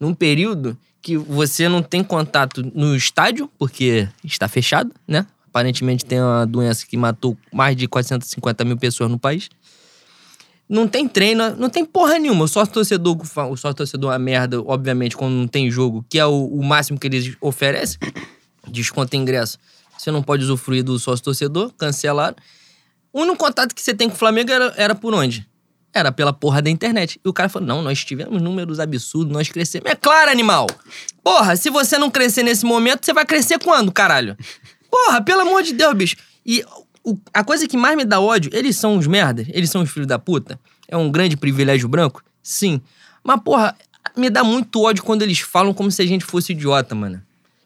[0.00, 5.26] Num período que você não tem contato no estádio, porque está fechado, né?
[5.46, 9.48] Aparentemente tem uma doença que matou mais de 450 mil pessoas no país.
[10.68, 12.44] Não tem treino, não tem porra nenhuma.
[12.44, 16.18] O sócio torcedor, o sócio torcedor é uma merda, obviamente, quando não tem jogo, que
[16.18, 17.98] é o, o máximo que eles oferecem.
[18.68, 19.58] Desconto ingresso.
[19.98, 22.36] Você não pode usufruir do sócio torcedor, cancelaram.
[23.12, 25.46] O único contato que você tem com o Flamengo era, era por onde?
[25.92, 27.20] Era pela porra da internet.
[27.24, 29.88] E o cara falou: não, nós tivemos números absurdos, nós crescemos.
[29.88, 30.66] É claro, animal!
[31.22, 34.36] Porra, se você não crescer nesse momento, você vai crescer quando, caralho?
[34.90, 36.16] Porra, pelo amor de Deus, bicho.
[36.44, 36.64] E
[37.04, 39.90] o- a coisa que mais me dá ódio, eles são uns merda, eles são os
[39.90, 40.58] filhos da puta.
[40.88, 42.22] É um grande privilégio branco?
[42.42, 42.80] Sim.
[43.22, 43.76] Mas, porra,
[44.16, 47.22] me dá muito ódio quando eles falam como se a gente fosse idiota, mano.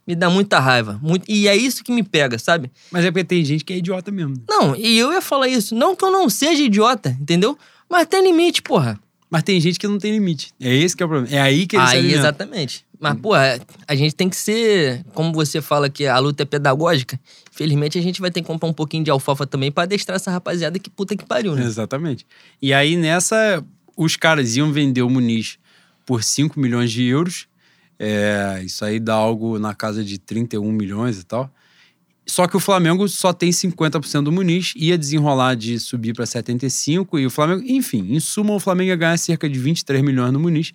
[0.07, 0.99] Me dá muita raiva.
[1.03, 1.24] Muito...
[1.30, 2.70] E é isso que me pega, sabe?
[2.91, 4.36] Mas é porque tem gente que é idiota mesmo.
[4.49, 5.74] Não, e eu ia falar isso.
[5.74, 7.59] Não que eu não seja idiota, entendeu?
[7.91, 8.99] Mas tem limite, porra.
[9.30, 10.51] Mas tem gente que não tem limite.
[10.59, 11.36] É esse que é o problema.
[11.36, 12.86] É aí que eles Aí, exatamente.
[12.99, 15.05] Mas, porra, a gente tem que ser.
[15.12, 17.20] Como você fala que a luta é pedagógica,
[17.59, 20.30] felizmente a gente vai ter que comprar um pouquinho de alfafa também pra adestrar essa
[20.30, 21.64] rapaziada que puta que pariu, né?
[21.64, 22.24] Exatamente.
[22.62, 23.64] E aí nessa,
[23.96, 25.59] os caras iam vender o Muniz
[26.06, 27.48] por 5 milhões de euros.
[27.98, 31.52] É, isso aí dá algo na casa de 31 milhões e tal.
[32.24, 37.18] Só que o Flamengo só tem 50% do Muniz, ia desenrolar de subir para 75
[37.18, 40.38] e o Flamengo, enfim, em suma o Flamengo ia ganhar cerca de 23 milhões no
[40.38, 40.72] Muniz,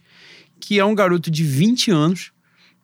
[0.60, 2.32] que é um garoto de 20 anos.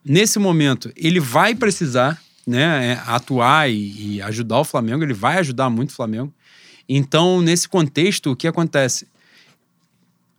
[0.05, 5.37] Nesse momento, ele vai precisar, né, é, atuar e, e ajudar o Flamengo, ele vai
[5.37, 6.33] ajudar muito o Flamengo.
[6.87, 9.07] Então, nesse contexto, o que acontece?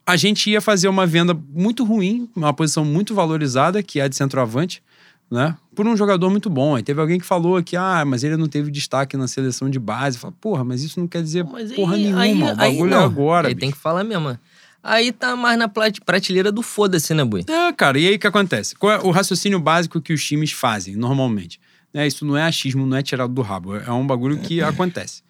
[0.06, 4.08] A gente ia fazer uma venda muito ruim, uma posição muito valorizada, que é a
[4.08, 4.82] de centroavante,
[5.30, 5.56] né?
[5.76, 6.74] Por um jogador muito bom.
[6.74, 9.78] Aí teve alguém que falou que, ah, mas ele não teve destaque na seleção de
[9.78, 10.18] base.
[10.18, 12.20] Fala, porra, mas isso não quer dizer Mas porra aí- nenhuma.
[12.22, 13.04] aí- o aí bagulho é não.
[13.04, 13.46] agora.
[13.48, 13.60] Aí bicho.
[13.60, 14.36] tem que falar mesmo.
[14.82, 17.44] Aí tá mais na prateleira do foda-se, né, Bui?
[17.48, 18.74] É, cara, e aí o que acontece?
[18.74, 21.60] Qual é o raciocínio básico que os times fazem normalmente?
[21.92, 23.76] Né, isso não é achismo, não é tirado do rabo.
[23.76, 25.22] É um bagulho que acontece.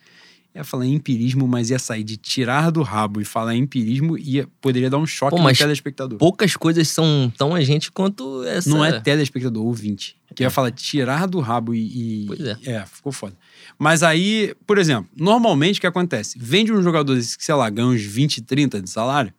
[0.54, 4.18] Ia falar em empirismo, mas ia sair de tirar do rabo e falar em empirismo
[4.18, 6.18] e poderia dar um choque Pô, no telespectador.
[6.18, 8.68] Poucas coisas são tão a gente quanto essa.
[8.68, 10.16] Não é telespectador, ouvinte.
[10.34, 12.24] Que ia falar tirar do rabo e.
[12.24, 12.56] e- Pois é.
[12.64, 13.36] É, ficou foda.
[13.78, 16.36] Mas aí, por exemplo, normalmente o que acontece?
[16.36, 19.32] Vende um jogador desse que, sei lá, ganha uns 20, 30 de salário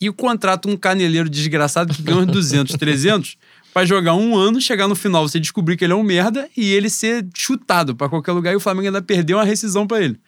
[0.00, 3.36] e contrata um caneleiro desgraçado que ganha uns 200, 300
[3.76, 6.72] pra jogar um ano, chegar no final você descobrir que ele é um merda e
[6.72, 10.18] ele ser chutado pra qualquer lugar e o Flamengo ainda perder uma rescisão pra ele.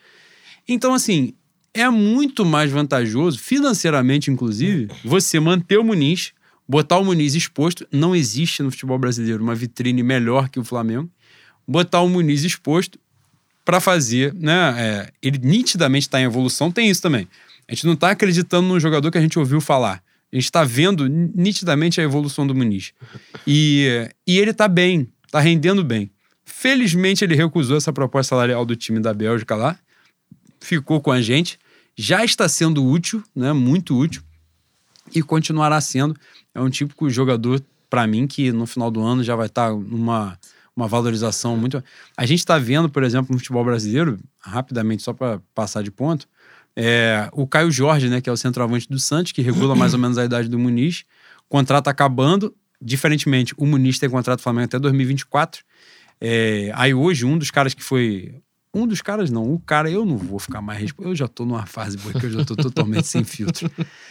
[0.69, 1.33] Então, assim,
[1.73, 6.35] é muito mais vantajoso, financeiramente inclusive, você manter o Muniz,
[6.69, 7.89] botar o Muniz exposto.
[7.91, 11.09] Não existe no futebol brasileiro uma vitrine melhor que o Flamengo.
[11.67, 12.99] Botar o Muniz exposto
[13.65, 14.75] para fazer, né?
[14.77, 17.27] é, ele nitidamente está em evolução, tem isso também.
[17.67, 20.03] A gente não está acreditando num jogador que a gente ouviu falar.
[20.33, 22.93] A gente está vendo nitidamente a evolução do Muniz.
[23.47, 26.11] E, e ele está bem, está rendendo bem.
[26.45, 29.79] Felizmente ele recusou essa proposta salarial do time da Bélgica lá,
[30.61, 31.59] ficou com a gente,
[31.97, 33.53] já está sendo útil, né?
[33.53, 34.23] Muito útil
[35.15, 36.17] e continuará sendo.
[36.55, 40.39] É um típico jogador para mim que no final do ano já vai estar numa
[40.79, 41.83] uma valorização muito.
[42.17, 46.29] A gente está vendo, por exemplo, no futebol brasileiro, rapidamente só para passar de ponto,
[46.77, 49.99] é, o Caio Jorge, né, que é o centroavante do Santos, que regula mais ou
[49.99, 51.05] menos a idade do Muniz,
[51.49, 52.55] contrato acabando.
[52.81, 55.65] Diferentemente, o Muniz tem contrato do Flamengo até 2024.
[56.21, 58.35] É, aí hoje, um dos caras que foi.
[58.73, 60.93] Um dos caras, não, o cara, eu não vou ficar mais.
[61.01, 63.69] Eu já tô numa fase boa que eu já tô totalmente sem filtro.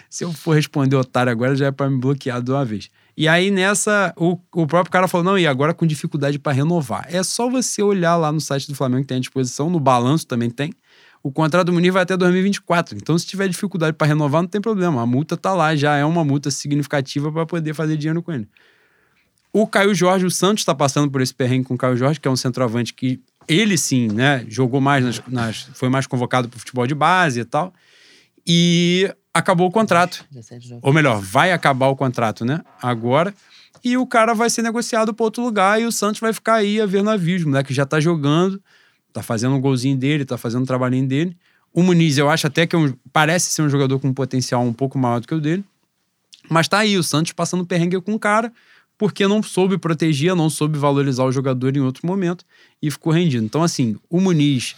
[0.09, 2.89] Se eu for responder otário agora, já é pra me bloquear de uma vez.
[3.15, 7.07] E aí nessa, o, o próprio cara falou: não, e agora com dificuldade para renovar.
[7.09, 10.25] É só você olhar lá no site do Flamengo que tem à disposição, no balanço
[10.25, 10.73] também tem.
[11.27, 12.95] O contrato do Muniz vai até 2024.
[12.97, 15.01] Então, se tiver dificuldade para renovar, não tem problema.
[15.01, 18.47] A multa tá lá, já é uma multa significativa para poder fazer dinheiro com ele.
[19.51, 22.27] O Caio Jorge, o Santos está passando por esse perrengue com o Caio Jorge, que
[22.27, 26.59] é um centroavante que ele sim, né, jogou mais, nas, nas- foi mais convocado para
[26.59, 27.73] futebol de base e tal.
[28.45, 30.23] E acabou o contrato.
[30.31, 30.83] 17 jogos.
[30.83, 32.61] Ou melhor, vai acabar o contrato, né?
[32.81, 33.33] Agora.
[33.83, 36.79] E o cara vai ser negociado para outro lugar e o Santos vai ficar aí
[36.81, 37.43] a ver navios.
[37.43, 38.61] O moleque já tá jogando,
[39.17, 41.35] tá fazendo um golzinho dele, tá fazendo um trabalhinho dele.
[41.73, 44.61] O Muniz, eu acho até que é um- parece ser um jogador com um potencial
[44.63, 45.63] um pouco maior do que o dele.
[46.47, 48.53] Mas tá aí, o Santos passando perrengue com o cara,
[48.95, 52.45] porque não soube proteger, não soube valorizar o jogador em outro momento
[52.79, 53.43] e ficou rendido.
[53.43, 54.75] Então, assim, o Muniz,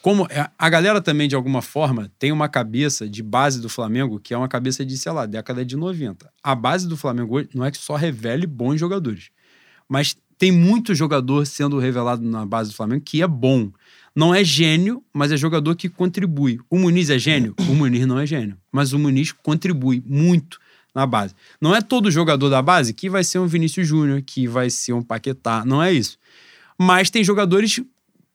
[0.00, 4.18] como é, a galera também, de alguma forma, tem uma cabeça de base do Flamengo
[4.18, 6.30] que é uma cabeça de, sei lá, década de 90.
[6.42, 9.28] A base do Flamengo hoje não é que só revele bons jogadores,
[9.86, 13.70] mas tem muito jogador sendo revelado na base do Flamengo que é bom.
[14.14, 16.60] Não é gênio, mas é jogador que contribui.
[16.68, 17.54] O Muniz é gênio?
[17.68, 18.56] O Muniz não é gênio.
[18.70, 20.58] Mas o Muniz contribui muito
[20.94, 21.34] na base.
[21.60, 24.92] Não é todo jogador da base que vai ser um Vinícius Júnior, que vai ser
[24.92, 25.64] um Paquetá.
[25.64, 26.18] Não é isso.
[26.78, 27.80] Mas tem jogadores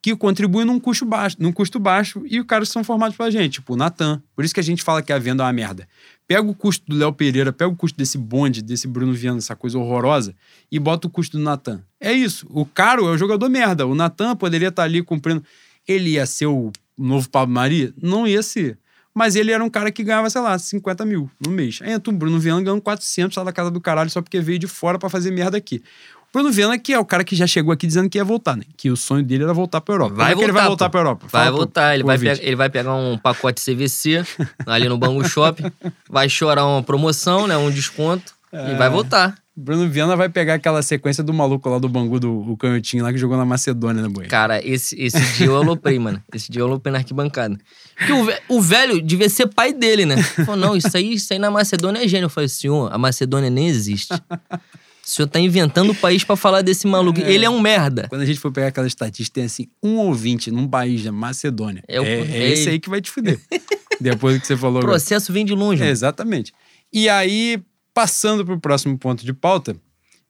[0.01, 3.53] que contribuem num custo baixo, num custo baixo e os caras são formados pela gente,
[3.53, 4.21] tipo o Natan.
[4.36, 5.88] Por isso que a gente fala que a venda é uma merda.
[6.28, 9.55] Pega o custo do Léo Pereira, pega o custo desse bonde, desse Bruno Viana, essa
[9.55, 10.36] coisa horrorosa,
[10.71, 11.82] e bota o custo do Natan.
[11.99, 12.45] É isso.
[12.49, 13.86] O caro é o jogador merda.
[13.86, 15.43] O Natan poderia estar ali cumprindo.
[15.88, 17.93] Ele ia ser o novo Pablo Mari?
[18.01, 18.77] Não ia ser.
[19.13, 21.79] Mas ele era um cara que ganhava, sei lá, 50 mil no mês.
[21.81, 24.59] Aí entra o Bruno Viana ganhando 400 lá da casa do caralho só porque veio
[24.59, 25.81] de fora pra fazer merda aqui.
[26.29, 28.55] O Bruno Viana, que é o cara que já chegou aqui dizendo que ia voltar,
[28.55, 28.63] né?
[28.75, 30.13] Que o sonho dele era voltar pra Europa.
[30.13, 30.91] Vai é que ele vai voltar, voltar pô.
[30.91, 31.21] pra Europa?
[31.31, 34.23] Vai Fala pro- voltar, ele vai, ele vai pegar um pacote CVC
[34.67, 35.71] ali no Bangu Shopping,
[36.07, 38.75] vai chorar uma promoção, né, um desconto e É.
[38.75, 39.35] vai voltar.
[39.60, 43.12] Bruno Viana vai pegar aquela sequência do maluco lá do Bangu, do o canhotinho lá
[43.12, 44.28] que jogou na Macedônia, né, boi?
[44.28, 46.22] Cara, esse, esse dia eu aloprei, mano.
[46.34, 47.58] Esse dia eu aloprei na arquibancada.
[47.97, 50.22] Porque o, o velho devia ser pai dele, né?
[50.22, 52.26] Falou, não, isso aí, isso aí na Macedônia é gênio.
[52.26, 54.14] Eu falei, senhor, a Macedônia nem existe.
[54.14, 57.20] O senhor tá inventando o país pra falar desse maluco.
[57.22, 58.08] Ele é um merda.
[58.10, 61.82] Quando a gente for pegar aquela estatística, tem assim, um ouvinte num país da Macedônia.
[61.88, 63.39] É É, o- é, é esse aí que vai te fuder.
[63.99, 64.91] Depois do que você falou O agora.
[64.91, 65.82] processo vem de longe.
[65.82, 66.53] É, exatamente.
[66.93, 67.60] E aí,
[67.97, 69.75] passando para o próximo ponto de pauta,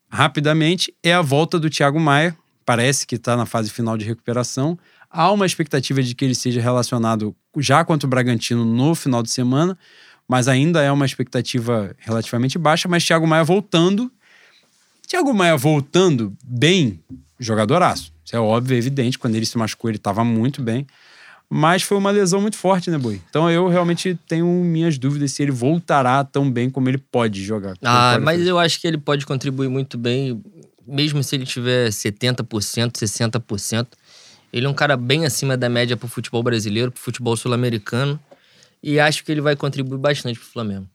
[0.07, 2.33] rapidamente, é a volta do Thiago Maia.
[2.65, 4.79] Parece que está na fase final de recuperação.
[5.11, 9.29] Há uma expectativa de que ele seja relacionado já contra o Bragantino no final de
[9.29, 9.77] semana,
[10.25, 12.87] mas ainda é uma expectativa relativamente baixa.
[12.87, 14.09] Mas Thiago Maia voltando.
[15.05, 17.03] Thiago Maia voltando bem,
[17.37, 18.13] jogadoraço.
[18.23, 19.19] Isso é óbvio, é evidente.
[19.19, 20.87] Quando ele se machucou, ele estava muito bem.
[21.49, 23.21] Mas foi uma lesão muito forte, né, Boi?
[23.29, 27.75] Então eu realmente tenho minhas dúvidas se ele voltará tão bem como ele pode jogar.
[27.81, 30.43] Ah, mas eu acho que ele pode contribuir muito bem,
[30.85, 32.43] mesmo se ele tiver 70%,
[32.97, 33.87] 60%.
[34.51, 38.19] Ele é um cara bem acima da média pro futebol brasileiro, pro futebol sul-americano.
[38.83, 40.87] E acho que ele vai contribuir bastante pro Flamengo.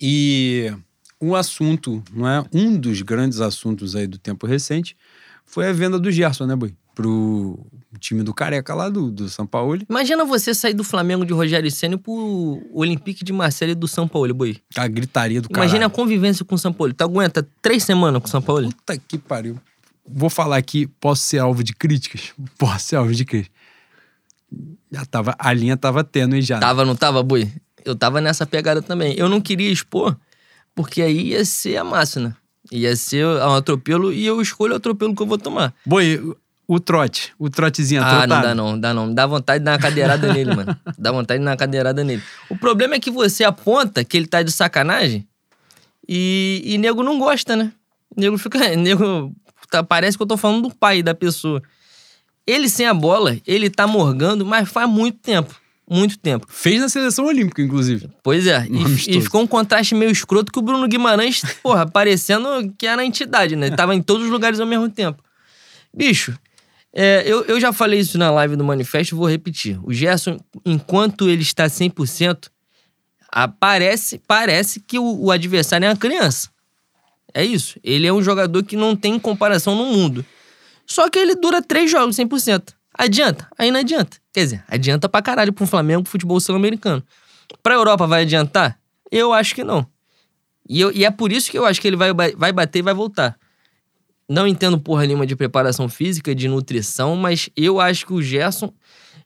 [0.00, 0.72] E
[1.20, 2.44] um assunto, não é?
[2.52, 4.96] Um dos grandes assuntos aí do tempo recente
[5.44, 6.74] foi a venda do Gerson, né, Boi?
[6.98, 7.64] Pro
[8.00, 9.80] time do Careca lá do, do São Paulo.
[9.88, 14.34] Imagina você sair do Flamengo de Rogério Ceni pro Olympique de Marseille do São Paulo,
[14.34, 14.56] boi.
[14.74, 15.64] A gritaria do cara.
[15.64, 16.92] Imagina a convivência com o São Paulo.
[16.92, 18.66] Tu aguenta três semanas com o São Paulo?
[18.70, 19.60] Puta que pariu.
[20.04, 22.32] Vou falar aqui, posso ser alvo de críticas?
[22.58, 23.56] Posso ser alvo de críticas.
[24.90, 26.56] Já tava, a linha tava tênue já.
[26.56, 26.60] né?
[26.62, 27.48] Tava, não tava, boi?
[27.84, 29.14] Eu tava nessa pegada também.
[29.16, 30.16] Eu não queria expor,
[30.74, 32.36] porque aí ia ser a máxima.
[32.72, 35.72] Ia ser um atropelo e eu escolho o atropelo que eu vou tomar.
[35.86, 36.34] Boi,
[36.68, 38.42] o trote, o trotezinho Ah, não trotado.
[38.46, 39.14] dá não, dá não.
[39.14, 40.76] Dá vontade de dar uma cadeirada nele, mano.
[40.98, 42.22] Dá vontade de dar uma cadeirada nele.
[42.50, 45.26] O problema é que você aponta que ele tá de sacanagem
[46.06, 47.72] e, e nego não gosta, né?
[48.16, 48.58] Nego fica.
[48.76, 49.32] Nego,
[49.70, 51.62] tá- parece que eu tô falando do pai da pessoa.
[52.46, 55.54] Ele sem a bola, ele tá morgando, mas faz muito tempo.
[55.90, 56.46] Muito tempo.
[56.50, 58.10] Fez na seleção olímpica, inclusive.
[58.22, 62.72] Pois é, e, e ficou um contraste meio escroto que o Bruno Guimarães, porra, parecendo
[62.76, 63.68] que era a entidade, né?
[63.68, 65.22] Ele tava em todos os lugares ao mesmo tempo.
[65.94, 66.38] Bicho,
[67.00, 69.78] é, eu, eu já falei isso na live do Manifesto vou repetir.
[69.84, 72.48] O Gerson, enquanto ele está 100%,
[73.30, 74.20] a- parece,
[74.80, 76.48] que o, o adversário é uma criança.
[77.32, 77.78] É isso.
[77.84, 80.24] Ele é um jogador que não tem comparação no mundo.
[80.86, 82.72] Só que ele dura três jogos 100%.
[82.98, 83.46] Adianta?
[83.56, 84.16] Aí não adianta.
[84.32, 87.02] Quer dizer, adianta pra caralho pro Flamengo, pro futebol sul-americano.
[87.62, 88.78] Pra Europa vai adiantar?
[89.12, 89.86] Eu acho que não.
[90.68, 92.82] E, eu- e é por isso que eu acho que ele vai, vai bater e
[92.82, 93.36] vai voltar.
[94.28, 98.72] Não entendo porra nenhuma de preparação física, de nutrição, mas eu acho que o Gerson,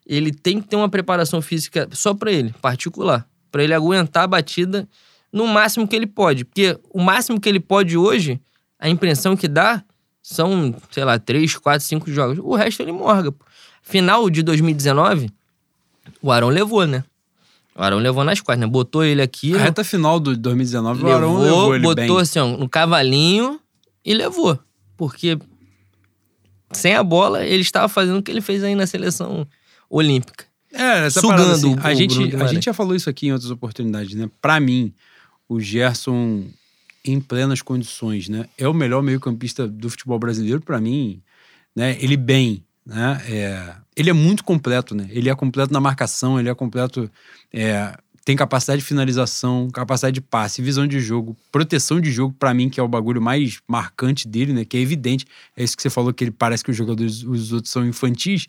[0.07, 3.27] ele tem que ter uma preparação física só pra ele, particular.
[3.51, 4.89] Pra ele aguentar a batida
[5.33, 6.45] no máximo que ele pode.
[6.45, 8.41] Porque o máximo que ele pode hoje,
[8.79, 9.83] a impressão que dá
[10.23, 12.39] são, sei lá, três, quatro, cinco jogos.
[12.39, 13.35] O resto ele morga.
[13.83, 15.31] Final de 2019,
[16.23, 17.03] o Arão levou, né?
[17.75, 18.67] O Arão levou nas costas, né?
[18.67, 19.55] Botou ele aqui.
[19.57, 22.21] A reta final do 2019, o levou, Arão levou ele botou bem.
[22.21, 23.59] assim, ó, no cavalinho
[24.05, 24.59] e levou.
[24.97, 25.39] Porque
[26.73, 29.47] sem a bola, ele estava fazendo o que ele fez aí na seleção
[29.91, 30.47] olímpica.
[30.73, 33.33] É, essa Sugando parada, assim, o- a, gente, a gente já falou isso aqui em
[33.33, 34.31] outras oportunidades, né?
[34.41, 34.93] Pra mim,
[35.49, 36.45] o Gerson,
[37.05, 38.49] em plenas condições, né?
[38.57, 41.21] É o melhor meio-campista do futebol brasileiro, pra mim,
[41.77, 41.97] né?
[42.01, 43.21] Ele bem, né?
[43.29, 45.07] É, ele é muito completo, né?
[45.11, 47.11] Ele é completo na marcação, ele é completo.
[47.53, 47.95] é,
[48.25, 52.69] tem capacidade de finalização, capacidade de passe, visão de jogo, proteção de jogo, pra mim,
[52.69, 54.65] que é o bagulho mais marcante dele, né?
[54.65, 55.27] Que é evidente.
[55.57, 58.47] É isso que você falou, que ele parece que os jogadores, os outros são infantis.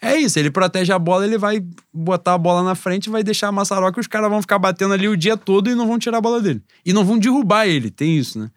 [0.00, 3.48] É isso, ele protege a bola, ele vai botar a bola na frente, vai deixar
[3.48, 5.98] a maçaroca e os caras vão ficar batendo ali o dia todo e não vão
[5.98, 6.62] tirar a bola dele.
[6.84, 8.50] E não vão derrubar ele, tem isso, né?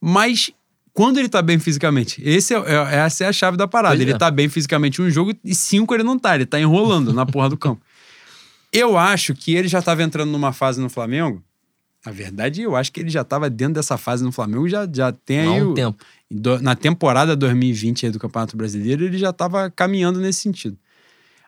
[0.00, 0.50] Mas
[0.94, 3.94] quando ele tá bem fisicamente, esse é, é- essa é a chave da parada.
[3.94, 4.16] Pois ele é.
[4.16, 7.50] tá bem fisicamente um jogo e cinco ele não tá, ele tá enrolando na porra
[7.50, 7.82] do campo.
[8.74, 11.42] Eu acho que ele já tava entrando numa fase no Flamengo.
[12.04, 15.10] Na verdade, eu acho que ele já tava dentro dessa fase no Flamengo, já, já
[15.12, 15.46] tem aí.
[15.48, 16.04] Há um o- tempo.
[16.30, 20.76] do- na temporada 2020 aí do Campeonato Brasileiro, ele já estava caminhando nesse sentido.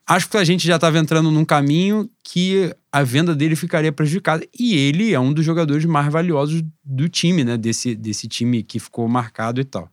[0.06, 4.46] Acho que a gente já estava entrando num caminho que a venda dele ficaria prejudicada.
[4.58, 7.56] E ele é um dos jogadores mais valiosos do time, né?
[7.56, 9.90] Desse, desse time que ficou marcado e tal.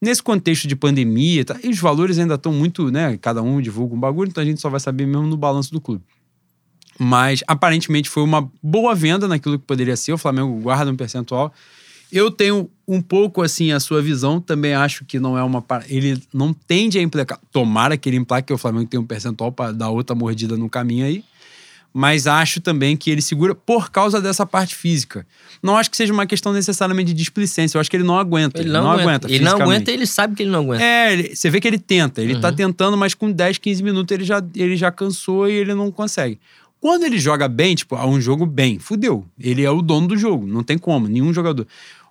[0.00, 3.18] Nesse contexto de pandemia, e tal, e os valores ainda estão muito, né?
[3.20, 5.80] Cada um divulga um bagulho, então a gente só vai saber mesmo no balanço do
[5.80, 6.04] clube.
[6.98, 10.12] Mas aparentemente foi uma boa venda naquilo que poderia ser.
[10.12, 11.52] O Flamengo guarda um percentual.
[12.12, 15.64] Eu tenho um pouco assim a sua visão, também acho que não é uma.
[15.88, 17.38] Ele não tende a implicar.
[17.50, 20.68] Tomara que ele implaque que o Flamengo tem um percentual para dar outra mordida no
[20.68, 21.24] caminho aí.
[21.94, 25.26] Mas acho também que ele segura por causa dessa parte física.
[25.62, 27.76] Não acho que seja uma questão necessariamente de displicência.
[27.76, 28.60] Eu acho que ele não aguenta.
[28.62, 29.26] Ele não, aguenta.
[29.28, 29.62] Ele não fisicamente.
[29.62, 30.82] aguenta e ele sabe que ele não aguenta.
[30.82, 32.22] É, ele- você vê que ele tenta.
[32.22, 32.54] Ele tá Uhum.
[32.56, 36.40] tentando, mas com 10, 15 minutos ele já, ele já cansou e ele não consegue.
[36.82, 39.24] Quando ele joga bem, tipo, é um jogo bem, fudeu.
[39.38, 41.64] Ele é o dono do jogo, não tem como, nenhum jogador.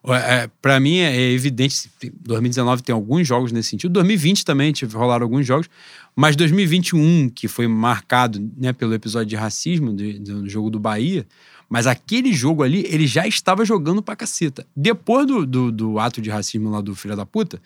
[0.07, 1.91] É, para mim é evidente,
[2.21, 5.69] 2019 tem alguns jogos nesse sentido, 2020 também tive, rolaram alguns jogos,
[6.15, 11.27] mas 2021, que foi marcado né, pelo episódio de racismo do jogo do Bahia,
[11.67, 14.65] mas aquele jogo ali, ele já estava jogando pra caceta.
[14.73, 17.61] Depois do, do, do ato de racismo lá do filho da puta,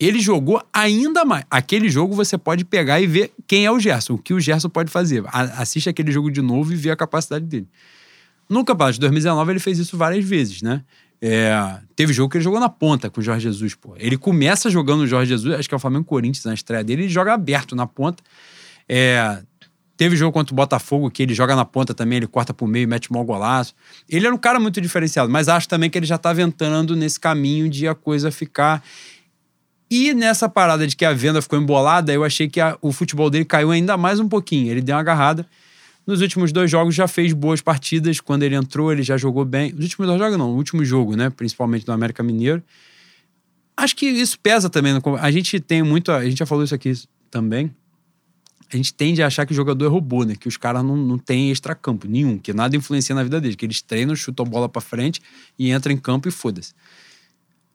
[0.00, 1.44] ele jogou ainda mais.
[1.50, 4.70] Aquele jogo você pode pegar e ver quem é o Gerson, o que o Gerson
[4.70, 5.22] pode fazer.
[5.26, 7.68] A- assiste aquele jogo de novo e vê a capacidade dele.
[8.48, 10.82] No campeonato de 2019 ele fez isso várias vezes, né?
[11.22, 13.94] É, teve jogo que ele jogou na ponta com o Jorge Jesus, pô.
[13.98, 17.02] Ele começa jogando o Jorge Jesus, acho que é o Flamengo Corinthians na estreia dele,
[17.02, 18.22] ele joga aberto na ponta.
[18.88, 19.42] É,
[19.98, 22.88] teve jogo contra o Botafogo que ele joga na ponta também, ele corta pro meio,
[22.88, 23.74] mete mal golaço.
[24.08, 27.20] Ele era um cara muito diferenciado, mas acho também que ele já estava entrando nesse
[27.20, 28.82] caminho de a coisa ficar
[29.90, 33.28] e nessa parada de que a venda ficou embolada, eu achei que a- o futebol
[33.28, 34.70] dele caiu ainda mais um pouquinho.
[34.70, 35.44] Ele deu uma agarrada.
[36.06, 38.20] Nos últimos dois jogos já fez boas partidas.
[38.20, 39.74] Quando ele entrou, ele já jogou bem.
[39.76, 41.28] Os últimos dois jogos, não, o último jogo, né?
[41.30, 42.62] Principalmente do América Mineiro.
[43.76, 44.92] Acho que isso pesa também.
[45.20, 46.12] A gente tem muito.
[46.12, 46.92] A gente já falou isso aqui
[47.30, 47.70] também.
[48.72, 50.36] A gente tende a achar que o jogador é robô, né?
[50.38, 53.56] Que os caras não, não têm extracampo nenhum, que nada influencia na vida deles.
[53.56, 55.20] Que eles treinam, chutam a bola pra frente
[55.58, 56.72] e entram em campo e foda-se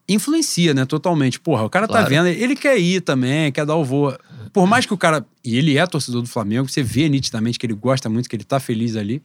[0.08, 1.40] influencia, né, totalmente.
[1.40, 2.08] Porra, o cara tá Claro.
[2.08, 4.14] vendo, ele quer ir também, quer dar o voo.
[4.52, 7.66] Por mais que o cara, e ele é torcedor do Flamengo, você vê nitidamente que
[7.66, 9.22] ele gosta muito, que ele tá feliz ali.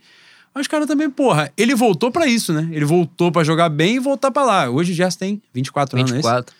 [0.54, 2.68] Mas o cara também, porra, ele voltou pra isso, né?
[2.74, 4.70] Ele voltou pra jogar bem e voltar pra lá.
[4.70, 6.28] Hoje o Gerson tem 24, anos, não é isso?
[6.28, 6.56] 24.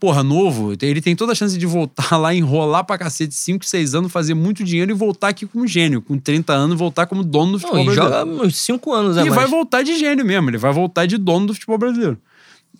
[0.00, 3.94] Porra, novo, ele tem toda a chance de voltar lá, enrolar pra cacete 5, 6
[3.94, 6.00] anos, fazer muito dinheiro e voltar aqui como gênio.
[6.00, 8.14] Com 30 anos, voltar como dono do futebol Não, brasileiro.
[8.26, 11.46] joga uns 5 anos E vai voltar de gênio mesmo, ele vai voltar de dono
[11.48, 12.18] do futebol brasileiro.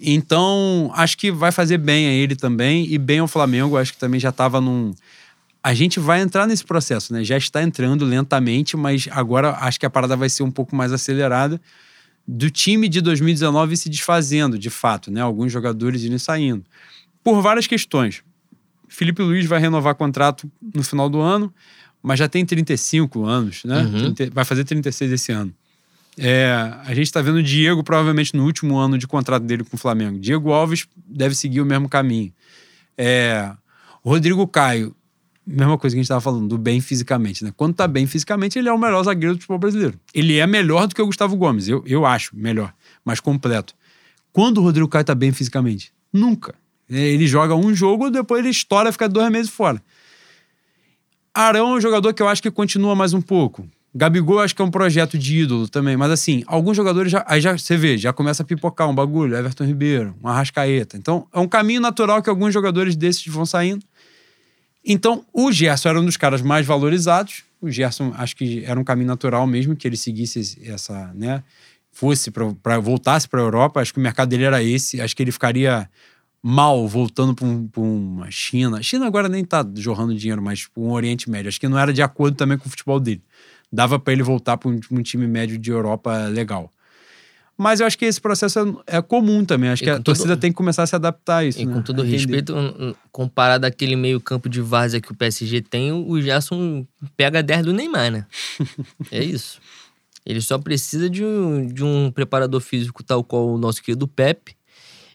[0.01, 3.77] Então, acho que vai fazer bem a ele também e bem ao Flamengo.
[3.77, 4.93] Acho que também já estava num.
[5.63, 7.25] A gente vai entrar nesse processo, né?
[7.25, 10.93] Já está entrando lentamente, mas agora acho que a parada vai ser um pouco mais
[10.93, 11.61] acelerada
[12.27, 15.21] do time de 2019 se desfazendo, de fato, né?
[15.21, 16.65] Alguns jogadores e saindo.
[17.23, 18.23] Por várias questões.
[18.89, 21.53] Felipe Luiz vai renovar contrato no final do ano,
[22.03, 23.83] mas já tem 35 anos, né?
[23.83, 24.15] Uhum.
[24.15, 25.53] 30 vai fazer 36 esse ano.
[26.19, 26.53] É,
[26.85, 29.79] a gente está vendo o Diego provavelmente no último ano de contrato dele com o
[29.79, 30.19] Flamengo.
[30.19, 32.33] Diego Alves deve seguir o mesmo caminho.
[32.97, 33.51] É,
[34.05, 34.95] Rodrigo Caio,
[35.47, 37.45] mesma coisa que a gente estava falando, do bem fisicamente.
[37.45, 37.53] Né?
[37.57, 39.99] Quando tá bem fisicamente, ele é o melhor zagueiro do futebol brasileiro.
[40.15, 42.73] Ele é melhor do que o Gustavo Gomes, eu, eu acho melhor,
[43.05, 43.75] mais completo.
[44.33, 45.93] Quando o Rodrigo Caio tá bem fisicamente?
[46.13, 46.55] Nunca.
[46.91, 49.83] É, Ele joga um jogo, depois ele estoura fica dois meses fora.
[51.33, 53.69] Arão é um jogador que eu acho que continua mais um pouco.
[53.95, 57.41] Gabigol acho que é um projeto de ídolo também, mas assim, alguns jogadores já, aí
[57.41, 60.97] já você vê, já começa a pipocar um bagulho, Everton Ribeiro, um Arrascaeta.
[60.97, 63.85] Então, é um caminho natural que alguns jogadores desses vão saindo.
[64.85, 67.45] Então, o Gerson era um dos caras mais valorizados.
[67.61, 71.45] O Gerson, acho que era um caminho natural mesmo que ele seguisse essa, né,
[71.93, 73.81] fosse para voltasse para a Europa.
[73.81, 75.01] Acho que o mercado dele era esse.
[75.01, 75.89] Acho que ele ficaria
[76.43, 78.79] mal voltando para um, uma China.
[78.79, 81.49] A China agora nem tá jorrando dinheiro, mas um Oriente Médio.
[81.49, 83.23] Acho que não era de acordo também com o futebol dele.
[83.75, 86.73] Dava para ele voltar para um, um, time médio de Europa legal.
[87.59, 89.69] Mas eu acho que esse processo é, é comum também.
[89.69, 90.05] Acho que a todo...
[90.05, 91.61] torcida tem que começar a se adaptar a isso.
[91.61, 91.75] E né?
[91.75, 92.55] com todo respeito,
[93.11, 97.73] comparado àquele meio campo de várzea que o PSG tem, o Gerson pega 10 do
[97.73, 98.27] Neymar, né?
[99.11, 99.59] é isso.
[100.25, 104.55] Ele só precisa de um, de um preparador físico tal qual o nosso querido Pepe.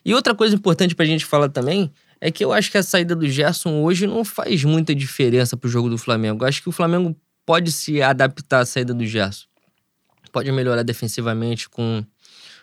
[0.04, 1.90] E outra coisa importante pra gente falar também
[2.20, 5.70] é que eu acho que a saída do Gerson hoje não faz muita diferença pro
[5.70, 6.44] jogo do Flamengo.
[6.44, 7.16] Eu acho que o Flamengo
[7.50, 9.46] pode se adaptar à saída do Gerson.
[10.30, 12.06] Pode melhorar defensivamente com,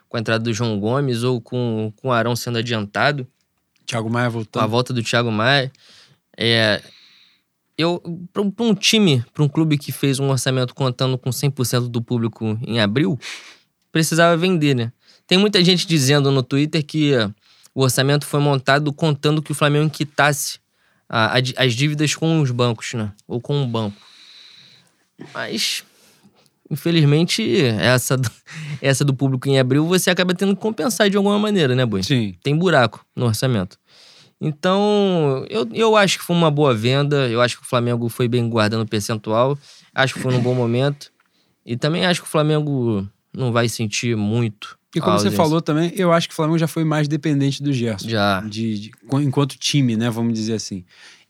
[0.08, 3.28] com a entrada do João Gomes ou com, com o Arão sendo adiantado.
[3.86, 4.54] Thiago Maia voltando.
[4.54, 5.70] Com a volta do Thiago Maia.
[6.38, 6.82] É,
[7.78, 12.02] eu para um time, para um clube que fez um orçamento contando com 100% do
[12.02, 13.20] público em abril,
[13.92, 14.94] precisava vender, né?
[15.28, 17.12] Tem muita gente dizendo no Twitter que
[17.76, 20.60] o orçamento foi montado contando que o Flamengo quitasse
[21.10, 23.12] a, a, as dívidas com os bancos, né?
[23.28, 24.08] Ou com o banco.
[25.34, 25.84] Mas,
[26.70, 28.20] infelizmente, essa,
[28.82, 32.04] essa do público em abril você acaba tendo que compensar de alguma maneira, né, Boi?
[32.04, 32.36] Sim.
[32.44, 33.78] Tem buraco no orçamento.
[34.40, 37.28] Então, eu, eu acho que foi uma boa venda.
[37.28, 39.58] Eu acho que o Flamengo foi bem guardando o percentual.
[39.94, 41.12] Acho que foi num bom momento.
[41.66, 44.78] E também acho que o Flamengo não vai sentir muito.
[44.96, 47.74] E como você falou também, eu acho que o Flamengo já foi mais dependente do
[47.74, 48.08] Gerson.
[48.08, 48.42] Já.
[48.42, 50.10] De, de, enquanto time, né?
[50.10, 50.86] Vamos dizer assim.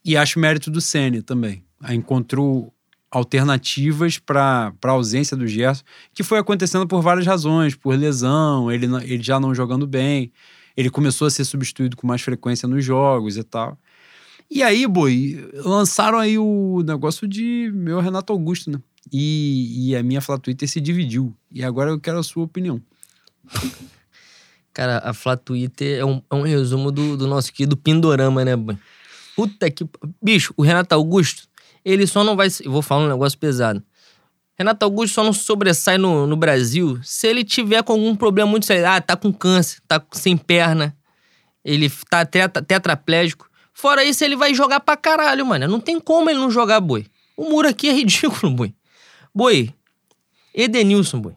[0.06, 1.64] E acho mérito do Sene também.
[1.90, 2.74] Encontrou
[3.10, 5.84] alternativas para a ausência do Gerson,
[6.14, 10.32] que foi acontecendo por várias razões, por lesão, ele, ele já não jogando bem
[10.78, 13.76] ele começou a ser substituído com mais frequência nos jogos e tal.
[14.50, 18.80] E aí, boi, lançaram aí o negócio de meu Renato Augusto, né?
[19.12, 21.36] E, e a minha Flá Twitter se dividiu.
[21.52, 22.82] E agora eu quero a sua opinião.
[24.72, 28.56] Cara, a Flá Twitter é um, é um resumo do, do nosso querido Pindorama, né,
[28.56, 28.78] boi?
[29.36, 29.86] Puta que.
[30.22, 31.48] Bicho, o Renato Augusto,
[31.92, 32.48] ele só não vai.
[32.64, 33.82] Eu vou falar um negócio pesado.
[34.58, 38.66] Renato Augusto só não sobressai no, no Brasil se ele tiver com algum problema muito
[38.66, 38.88] sério.
[38.88, 40.98] Ah, tá com câncer, tá sem perna,
[41.64, 43.48] ele tá tetra, tetraplégico.
[43.72, 45.68] Fora isso, ele vai jogar pra caralho, mano.
[45.68, 47.06] Não tem como ele não jogar, boi.
[47.38, 48.74] O muro aqui é ridículo, boi.
[49.34, 49.72] Boi,
[50.54, 51.36] Edenilson, boi.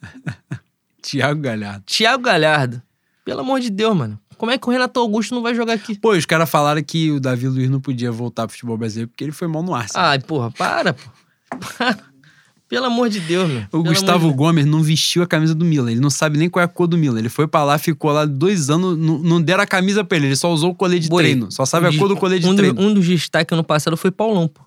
[1.02, 1.84] Tiago Galhardo.
[1.84, 2.82] Tiago Galhardo.
[3.24, 4.18] Pelo amor de Deus, mano.
[4.40, 5.98] Como é que o Renato Augusto não vai jogar aqui?
[5.98, 9.22] Pô, os caras falaram que o Davi Luiz não podia voltar pro futebol brasileiro porque
[9.22, 10.06] ele foi mal no Arsenal.
[10.06, 11.10] Ai, porra, para, pô.
[12.66, 13.60] Pelo amor de Deus, meu.
[13.64, 14.34] O Pelo Gustavo de...
[14.34, 15.90] Gomes não vestiu a camisa do Milan.
[15.90, 17.18] Ele não sabe nem qual é a cor do Milan.
[17.18, 20.28] Ele foi pra lá, ficou lá dois anos, não, não deram a camisa pra ele.
[20.28, 21.52] Ele só usou o colete de Boi, treino.
[21.52, 22.74] Só sabe a cor do colete um de treino.
[22.76, 24.62] Do, um dos destaques ano passado foi Paulão, pô.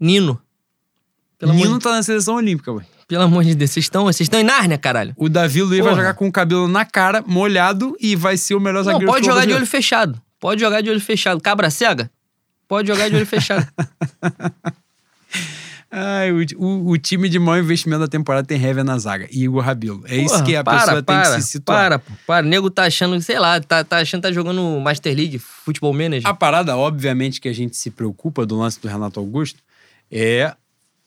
[0.00, 0.36] Nino.
[1.38, 2.84] Pelo Nino tá na seleção olímpica, ué.
[3.12, 5.12] Pelo amor de Deus, vocês estão, vocês estão em Nárnia, caralho.
[5.18, 5.90] O Davi Luiz Porra.
[5.90, 9.12] vai jogar com o cabelo na cara, molhado, e vai ser o melhor zagueiro Não,
[9.12, 10.18] pode jogar de olho fechado.
[10.40, 11.38] Pode jogar de olho fechado.
[11.38, 12.10] Cabra cega?
[12.66, 13.68] Pode jogar de olho fechado.
[15.92, 19.28] Ai, o, o, o, time de maior investimento da temporada tem Hever na zaga.
[19.30, 20.02] E Igor Rabelo.
[20.06, 21.78] É Porra, isso que a para, pessoa para, tem que se situar.
[21.78, 22.46] Para, pô, para.
[22.46, 25.92] O nego tá achando, sei lá, tá, tá achando que tá jogando Master League, Futebol
[25.92, 26.26] Manager.
[26.26, 29.58] A parada, obviamente, que a gente se preocupa do lance do Renato Augusto
[30.10, 30.54] é.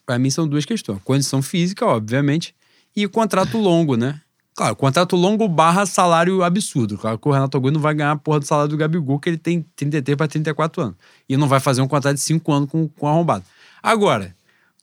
[0.06, 1.00] Pra mim, são duas questões.
[1.04, 2.56] Condição física, obviamente,
[2.96, 4.22] e contrato longo, né?
[4.56, 6.98] Claro, contrato longo barra salário absurdo.
[6.98, 9.28] Claro que o Renato Augusto não vai ganhar a porra do salário do Gabigol, que
[9.28, 10.96] ele tem 33 para 34 anos.
[11.28, 13.44] E não vai fazer um contrato de 5 anos com, com arrombado.
[13.84, 14.34] Agora,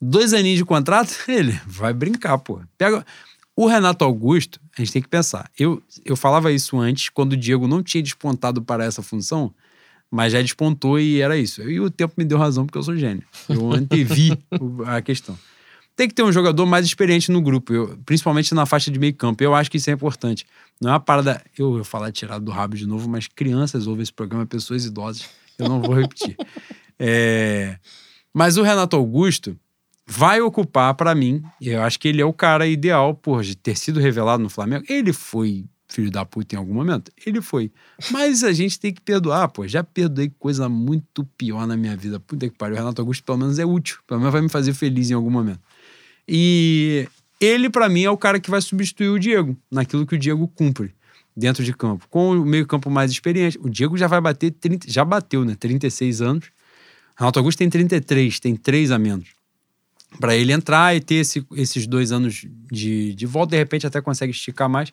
[0.00, 2.60] dois aninhos de contrato, ele vai brincar, pô.
[2.76, 3.04] Pega.
[3.54, 5.50] O Renato Augusto, a gente tem que pensar.
[5.58, 9.54] Eu, eu falava isso antes, quando o Diego não tinha despontado para essa função,
[10.12, 11.62] mas já despontou e era isso.
[11.62, 13.24] E o tempo me deu razão, porque eu sou gênio.
[13.48, 14.38] Eu antevi
[14.86, 15.38] a questão.
[15.96, 19.14] Tem que ter um jogador mais experiente no grupo, eu, principalmente na faixa de meio
[19.14, 19.42] campo.
[19.42, 20.46] Eu acho que isso é importante.
[20.78, 21.42] Não é uma parada.
[21.58, 25.28] Eu vou falar tirado do rabo de novo, mas crianças ouvem esse programa, pessoas idosas.
[25.58, 26.36] Eu não vou repetir.
[27.04, 27.78] É...
[28.32, 29.58] Mas o Renato Augusto,
[30.06, 31.42] vai ocupar para mim.
[31.60, 34.84] Eu acho que ele é o cara ideal por ter sido revelado no Flamengo.
[34.88, 37.12] Ele foi filho da puta em algum momento?
[37.26, 37.70] Ele foi.
[38.11, 39.66] Mas a gente tem que perdoar, pô.
[39.66, 42.18] Já perdoei coisa muito pior na minha vida.
[42.18, 42.76] Puta que pariu.
[42.76, 43.99] O Renato Augusto, pelo menos, é útil.
[44.07, 45.61] Pelo menos vai me fazer feliz em algum momento.
[46.26, 47.09] E
[47.40, 50.47] ele, para mim, é o cara que vai substituir o Diego naquilo que o Diego
[50.49, 50.95] cumpre
[51.36, 52.07] dentro de campo.
[52.09, 53.59] Com o meio-campo mais experiente.
[53.61, 55.55] O Diego já vai bater 30, já bateu, né?
[55.55, 56.47] 36 anos.
[57.16, 59.43] Renato Augusto tem 33, tem 3 a menos
[60.18, 64.01] para ele entrar e ter esse, esses dois anos de, de volta, de repente até
[64.01, 64.93] consegue esticar mais.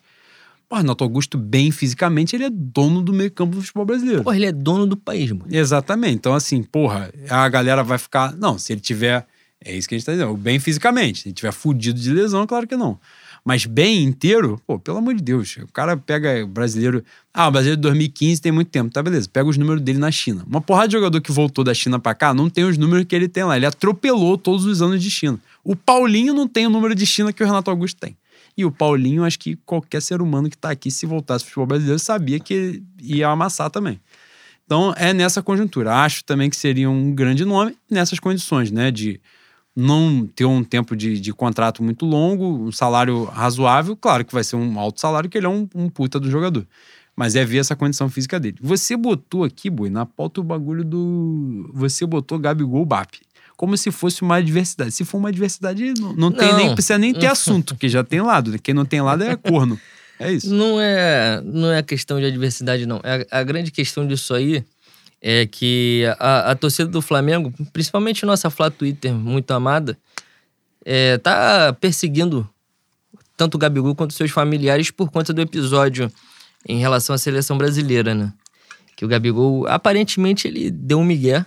[0.72, 4.22] O Renato Augusto, bem fisicamente, ele é dono do meio campo do futebol brasileiro.
[4.22, 5.46] Porra, ele é dono do país, mano.
[5.50, 6.14] Exatamente.
[6.14, 8.36] Então, assim, porra, a galera vai ficar.
[8.36, 9.26] Não, se ele tiver.
[9.62, 10.32] É isso que a gente tá dizendo.
[10.36, 11.22] Bem fisicamente.
[11.22, 13.00] Se ele tiver fudido de lesão, claro que não.
[13.44, 15.56] Mas bem inteiro, pô, pelo amor de Deus.
[15.56, 17.02] O cara pega o brasileiro.
[17.34, 18.92] Ah, o brasileiro de 2015 tem muito tempo.
[18.92, 19.28] Tá, beleza.
[19.28, 20.44] Pega os números dele na China.
[20.46, 23.16] Uma porrada de jogador que voltou da China pra cá não tem os números que
[23.16, 23.56] ele tem lá.
[23.56, 25.36] Ele atropelou todos os anos de China.
[25.64, 28.16] O Paulinho não tem o número de China que o Renato Augusto tem.
[28.60, 31.66] E o Paulinho, acho que qualquer ser humano que tá aqui, se voltasse pro futebol
[31.68, 33.98] brasileiro, sabia que ia amassar também.
[34.66, 35.94] Então é nessa conjuntura.
[35.94, 38.90] Acho também que seria um grande nome nessas condições, né?
[38.90, 39.18] De
[39.74, 43.96] não ter um tempo de, de contrato muito longo, um salário razoável.
[43.96, 46.66] Claro que vai ser um alto salário, que ele é um, um puta do jogador.
[47.16, 48.58] Mas é ver essa condição física dele.
[48.60, 51.70] Você botou aqui, Boi, na pauta o bagulho do.
[51.72, 53.18] Você botou Gabigol Bap.
[53.60, 54.90] Como se fosse uma adversidade.
[54.90, 56.56] Se for uma adversidade, não, não, tem Não.
[56.56, 58.58] nem, precisa nem ter assunto, porque já tem lado.
[58.58, 59.78] Quem não tem lado é corno.
[60.18, 60.50] É isso.
[60.50, 63.02] Não é, não é questão de adversidade, não.
[63.04, 64.64] É A, a grande questão disso aí
[65.20, 69.94] é que a, a torcida do Flamengo, principalmente nossa Flá Twitter muito amada,
[70.82, 72.48] é, tá perseguindo
[73.36, 76.10] tanto o Gabigol quanto seus familiares por conta do episódio
[76.66, 78.32] em relação à seleção brasileira, né?
[78.96, 81.44] Que o Gabigol, aparentemente, ele deu um migué.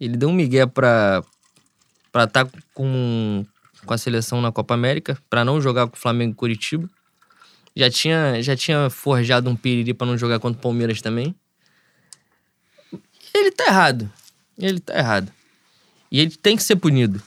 [0.00, 1.22] Ele deu um migué pra
[2.14, 3.44] para estar com,
[3.84, 6.88] com a seleção na Copa América, pra não jogar com o Flamengo e Curitiba.
[7.74, 11.34] Já tinha, já tinha forjado um piriri pra não jogar contra o Palmeiras também.
[13.34, 14.08] Ele tá errado.
[14.56, 15.32] Ele tá errado.
[16.08, 17.20] E ele tem que ser punido.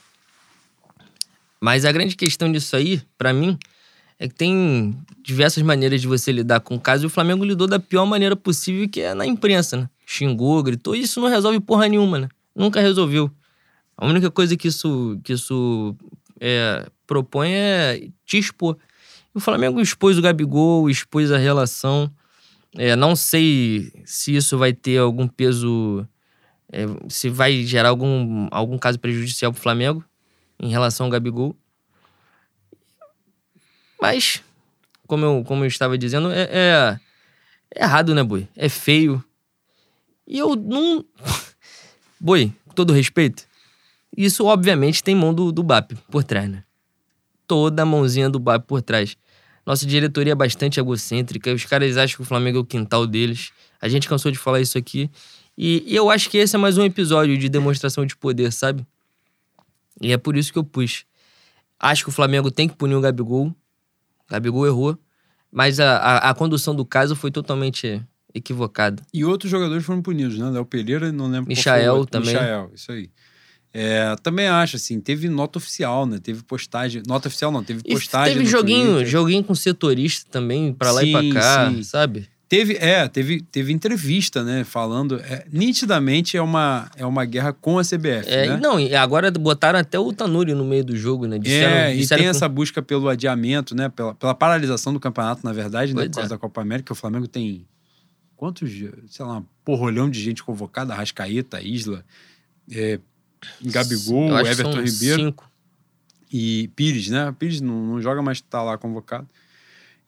[1.60, 3.60] Mas a grande questão disso aí, pra mim,
[4.18, 7.68] é que tem diversas maneiras de você lidar com o caso e o Flamengo lidou
[7.68, 9.90] da pior maneira possível, que é na imprensa, né?
[10.06, 12.30] Xingou, gritou, e isso não resolve porra nenhuma, né?
[12.56, 13.30] Nunca resolveu.
[13.98, 15.96] A única coisa que isso, que isso
[16.40, 18.78] é, propõe é te expor.
[19.34, 22.12] O Flamengo expôs o Gabigol, expôs a relação.
[22.76, 26.08] É, não sei se isso vai ter algum peso,
[26.72, 30.04] é, se vai gerar algum, algum caso prejudicial pro Flamengo
[30.60, 31.56] em relação ao Gabigol.
[34.00, 34.44] Mas,
[35.08, 37.00] como eu, como eu estava dizendo, é, é,
[37.74, 38.48] é errado, né, Boi?
[38.56, 39.24] É feio.
[40.28, 41.04] E eu não.
[42.20, 43.47] Boi, com todo respeito,
[44.18, 46.64] isso obviamente tem mão do, do BAP por trás, né?
[47.48, 49.16] Toda a mãozinha do BAP por trás.
[49.66, 53.52] Nossa diretoria é bastante egocêntrica, os caras acham que o Flamengo é o quintal deles.
[53.80, 55.10] A gente cansou de falar isso aqui.
[55.58, 58.86] E, e eu acho que esse é mais um episódio de demonstração de poder, sabe?
[60.02, 61.06] E é por isso que eu pus.
[61.80, 63.48] Acho que o Flamengo tem que punir o Gabigol.
[63.48, 63.54] O
[64.30, 64.98] Gabigol errou.
[65.52, 68.04] Mas a, a, a condução do caso foi totalmente
[68.34, 69.02] equivocada.
[69.14, 70.50] E outros jogadores foram punidos, né?
[70.50, 72.34] Léo Pereira, não lembro qual foi o Michael também.
[72.34, 73.10] Michael, isso aí.
[73.80, 76.18] É, também acho, assim, teve nota oficial, né?
[76.22, 77.04] Teve postagem.
[77.06, 78.34] Nota oficial não, teve E postagem.
[78.34, 79.06] teve no joguinho, Twitter.
[79.08, 81.84] joguinho com setorista também, pra lá e Sim, pra cá, sim.
[81.84, 82.28] sabe?
[82.50, 84.64] Teve, é, teve, teve entrevista, né?
[84.64, 85.18] Falando.
[85.20, 88.28] é, nitidamente é uma, é uma guerra com a CBF.
[88.28, 88.58] É, né?
[88.58, 91.38] e Não, e agora botaram até o Tanuri no meio do jogo, né?
[91.38, 93.90] Disseram, é, e disseram tem que- essa busca pelo adiamento, né?
[93.90, 96.00] Pela, pela paralisação do campeonato, na verdade, né?
[96.04, 96.36] Pois Por causa é.
[96.36, 96.94] da Copa América.
[96.94, 97.68] O Flamengo tem
[98.36, 98.72] quantos,
[99.10, 102.04] sei lá, um porrolhão de gente convocada, Arrascaeta, Isla,
[102.72, 102.98] é,
[103.62, 105.50] Gabigol, Everton Ribeiro Cinco.
[106.32, 107.34] e Pires, né?
[107.38, 109.28] Pires não, não joga, mas tá lá convocado.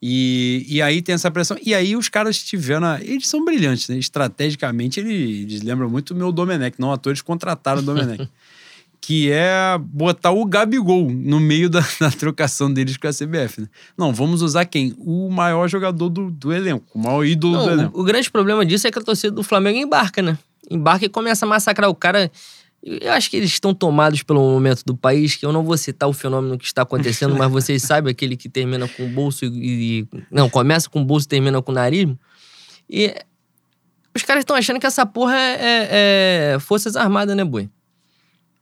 [0.02, 1.58] E, e aí tem essa pressão.
[1.62, 2.86] E aí os caras tiveram.
[2.86, 3.98] a- Eles são brilhantes, né?
[3.98, 6.76] Estrategicamente, eles, eles lembram muito o meu Domenech.
[6.80, 8.26] Não, atores contrataram o Domenech.
[9.02, 13.68] que é botar o Gabigol no meio da, da trocação deles com a CBF, né?
[13.96, 14.94] Não, vamos usar quem?
[14.98, 17.98] O maior jogador do, do elenco, o maior ídolo do Não, elenco.
[17.98, 20.38] o, o grande problema disso é que a torcida do Flamengo embarca, né?
[20.70, 22.30] Embarca e começa a massacrar o cara.
[22.82, 26.08] Eu acho que eles estão tomados pelo momento do país, que eu não vou citar
[26.08, 30.08] o fenômeno que está acontecendo, mas vocês sabem aquele que termina com o bolso e.
[30.30, 32.08] não, começa com o bolso e termina com o nariz.
[32.88, 33.14] E
[34.16, 37.68] os caras estão achando que essa porra é, é- é Forças Armadas, né, boi?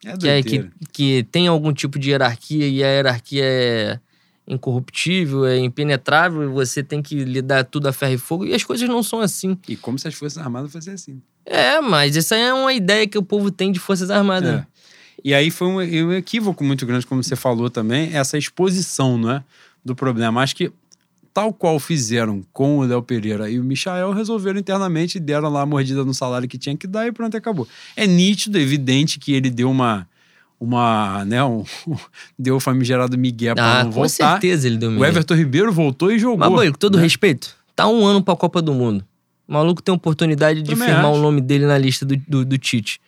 [0.05, 4.01] É que, é, que, que tem algum tipo de hierarquia e a hierarquia é
[4.47, 8.65] incorruptível, é impenetrável, e você tem que lidar tudo a ferro e fogo, e as
[8.65, 9.59] coisas não são assim.
[9.69, 11.23] E como se as Forças Armadas fossem assim.
[11.51, 14.49] É, mas essa é uma ideia que o povo tem de Forças Armadas.
[14.51, 14.53] É.
[14.57, 14.67] né?
[15.25, 19.33] E aí foi um, um equívoco muito grande, como você falou também, essa exposição não
[19.33, 19.45] é,
[19.85, 20.41] do problema.
[20.43, 20.71] Acho que,
[21.35, 25.63] tal qual fizeram com o Léo Pereira e o Michael, resolveram internamente e deram lá
[25.63, 27.67] a mordida no salário que tinha que dar e pronto, acabou.
[27.97, 30.07] É nítido, evidente que ele deu uma.
[30.61, 31.65] uma né, um,
[32.39, 34.33] deu o famigerado Miguel para Ah, não com voltar.
[34.33, 35.05] certeza ele deu O medo.
[35.05, 36.39] Everton Ribeiro voltou e jogou.
[36.39, 37.03] Mas, boi, com todo né?
[37.03, 39.05] respeito, tá um ano pra Copa do Mundo.
[39.49, 41.19] O maluco tem oportunidade de Também firmar acho.
[41.19, 43.01] o nome dele na lista do, do, do Tite.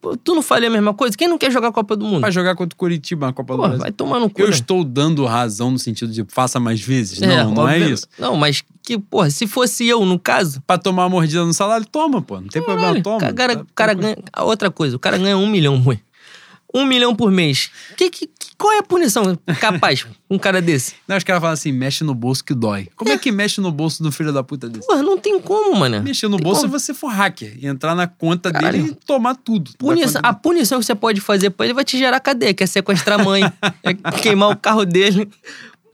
[0.00, 1.16] Pô, tu não faria a mesma coisa?
[1.16, 2.20] Quem não quer jogar a Copa do Mundo?
[2.20, 3.78] Vai jogar contra o Curitiba na Copa do Pô, Brasil.
[3.80, 4.42] vai tomar no cu.
[4.42, 4.52] Eu né?
[4.52, 7.18] estou dando razão no sentido de faça mais vezes.
[7.18, 8.06] não, não é isso.
[8.18, 11.86] Não, mas que, porra, se fosse eu, no caso, Pra tomar uma mordida no salário,
[11.86, 12.38] toma, pô.
[12.40, 13.30] Não tem problema, Caralho, toma.
[13.30, 14.16] o cara, Tá- cara ganha.
[14.40, 15.98] Outra coisa, o cara ganha um milhão, mãe.
[16.76, 17.70] Um milhão por mês.
[17.96, 20.94] Que, que, qual é a punição capaz um cara desse?
[21.06, 22.88] Não, os caras falam assim, mexe no bolso que dói.
[22.96, 24.86] Como é, que mexe no bolso do filho da puta desse?
[24.86, 26.02] Porra, não tem como, mano.
[26.02, 26.78] Mexer no Tem bolso é como.
[26.78, 29.72] você for hacker e entrar na conta dele e tomar tudo.
[29.78, 32.66] Punição, a punição que você pode fazer pra ele vai te gerar cadeia, que é
[32.66, 33.42] sequestrar a mãe,
[33.82, 35.28] é queimar o carro dele.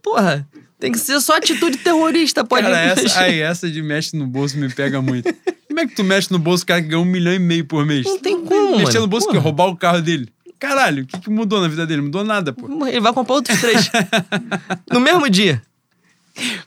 [0.01, 0.47] Porra,
[0.79, 4.57] tem que ser só atitude terrorista, pode Cara, essa, aí, essa de mexe no bolso
[4.57, 5.33] me pega muito.
[5.67, 7.85] Como é que tu mexe no bolso, cara que ganha um milhão e meio por
[7.85, 8.05] mês?
[8.05, 9.01] Não tem como, Mexer mano.
[9.01, 10.29] no bolso que roubar o carro dele.
[10.63, 12.03] Caralho, o que, que mudou na vida dele?
[12.03, 12.87] Mudou nada, pô.
[12.87, 13.91] Ele vai comprar outros três.
[14.89, 15.61] no mesmo dia.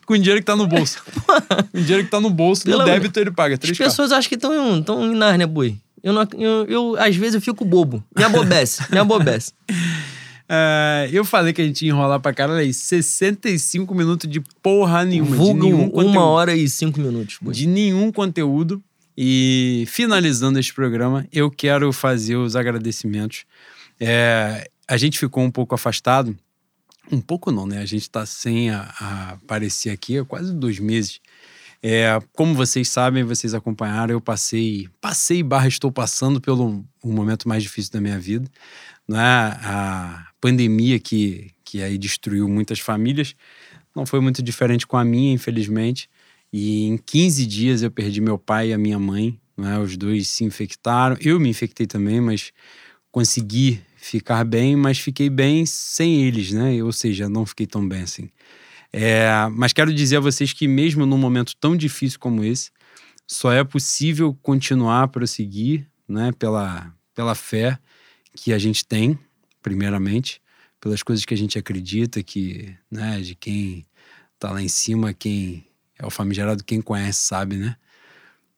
[0.04, 1.02] Com o dinheiro que tá no bolso.
[1.72, 3.54] Com o dinheiro que tá no bolso, Pelo no débito ele paga.
[3.54, 5.78] As pessoas acham que estão em Nárnia, boi.
[6.02, 8.04] Eu, não, eu, eu, às vezes, eu fico bobo.
[8.14, 9.52] Me abobece, me abobece.
[10.48, 12.72] É, eu falei que a gente ia enrolar pra caralho aí.
[12.72, 15.32] 65 minutos de porra nenhuma.
[15.32, 16.20] de Vulgo nenhum uma conteúdo.
[16.20, 17.52] hora e cinco minutos, boi.
[17.52, 18.80] de nenhum conteúdo.
[19.18, 23.44] E finalizando este programa, eu quero fazer os agradecimentos.
[24.00, 26.36] É, a gente ficou um pouco afastado,
[27.10, 27.78] um pouco não, né?
[27.78, 31.20] A gente está sem a, a aparecer aqui há quase dois meses.
[31.82, 37.48] É, como vocês sabem, vocês acompanharam, eu passei, passei barra estou passando pelo um momento
[37.48, 38.50] mais difícil da minha vida,
[39.06, 39.20] né?
[39.20, 43.34] A pandemia que que aí destruiu muitas famílias
[43.94, 46.08] não foi muito diferente com a minha, infelizmente.
[46.52, 49.78] E em 15 dias eu perdi meu pai e a minha mãe, né?
[49.78, 51.16] Os dois se infectaram.
[51.18, 52.52] Eu me infectei também, mas
[53.16, 56.82] consegui ficar bem, mas fiquei bem sem eles, né?
[56.82, 58.28] Ou seja, não fiquei tão bem assim.
[58.92, 62.70] É, mas quero dizer a vocês que mesmo num momento tão difícil como esse,
[63.26, 66.30] só é possível continuar a prosseguir, né?
[66.38, 67.78] Pela, pela fé
[68.34, 69.18] que a gente tem,
[69.62, 70.38] primeiramente,
[70.78, 73.18] pelas coisas que a gente acredita, que, né?
[73.22, 73.86] De quem
[74.38, 75.64] tá lá em cima, quem
[75.98, 77.76] é o famigerado quem conhece sabe, né?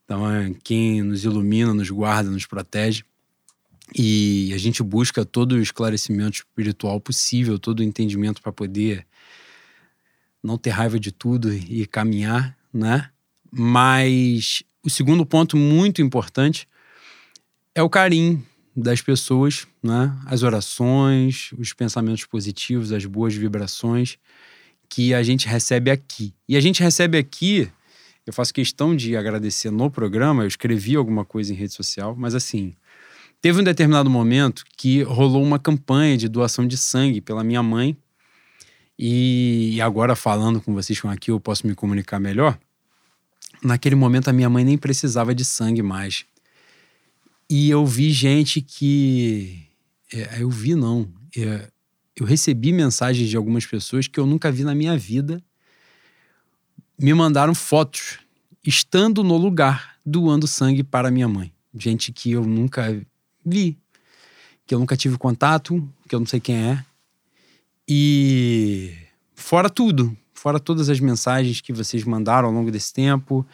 [0.04, 3.04] Então é quem nos ilumina, nos guarda, nos protege.
[3.94, 9.06] E a gente busca todo o esclarecimento espiritual possível, todo o entendimento para poder
[10.42, 13.10] não ter raiva de tudo e caminhar, né?
[13.50, 16.68] Mas o segundo ponto muito importante
[17.74, 18.44] é o carinho
[18.76, 20.16] das pessoas, né?
[20.26, 24.18] As orações, os pensamentos positivos, as boas vibrações
[24.88, 26.34] que a gente recebe aqui.
[26.48, 27.70] E a gente recebe aqui,
[28.26, 32.34] eu faço questão de agradecer no programa, eu escrevi alguma coisa em rede social, mas
[32.34, 32.74] assim,
[33.40, 37.96] teve um determinado momento que rolou uma campanha de doação de sangue pela minha mãe.
[38.98, 42.58] E agora falando com vocês com aqui, eu posso me comunicar melhor.
[43.62, 46.24] Naquele momento a minha mãe nem precisava de sangue mais.
[47.48, 49.64] E eu vi gente que
[50.12, 51.70] é, eu vi não, é,
[52.16, 55.42] eu recebi mensagens de algumas pessoas que eu nunca vi na minha vida.
[56.98, 58.18] Me mandaram fotos
[58.64, 61.52] estando no lugar doando sangue para minha mãe.
[61.74, 63.00] Gente que eu nunca
[63.48, 63.76] vi,
[64.66, 66.84] que eu nunca tive contato, que eu não sei quem é.
[67.88, 68.94] E
[69.34, 73.46] fora tudo, fora todas as mensagens que vocês mandaram ao longo desse tempo,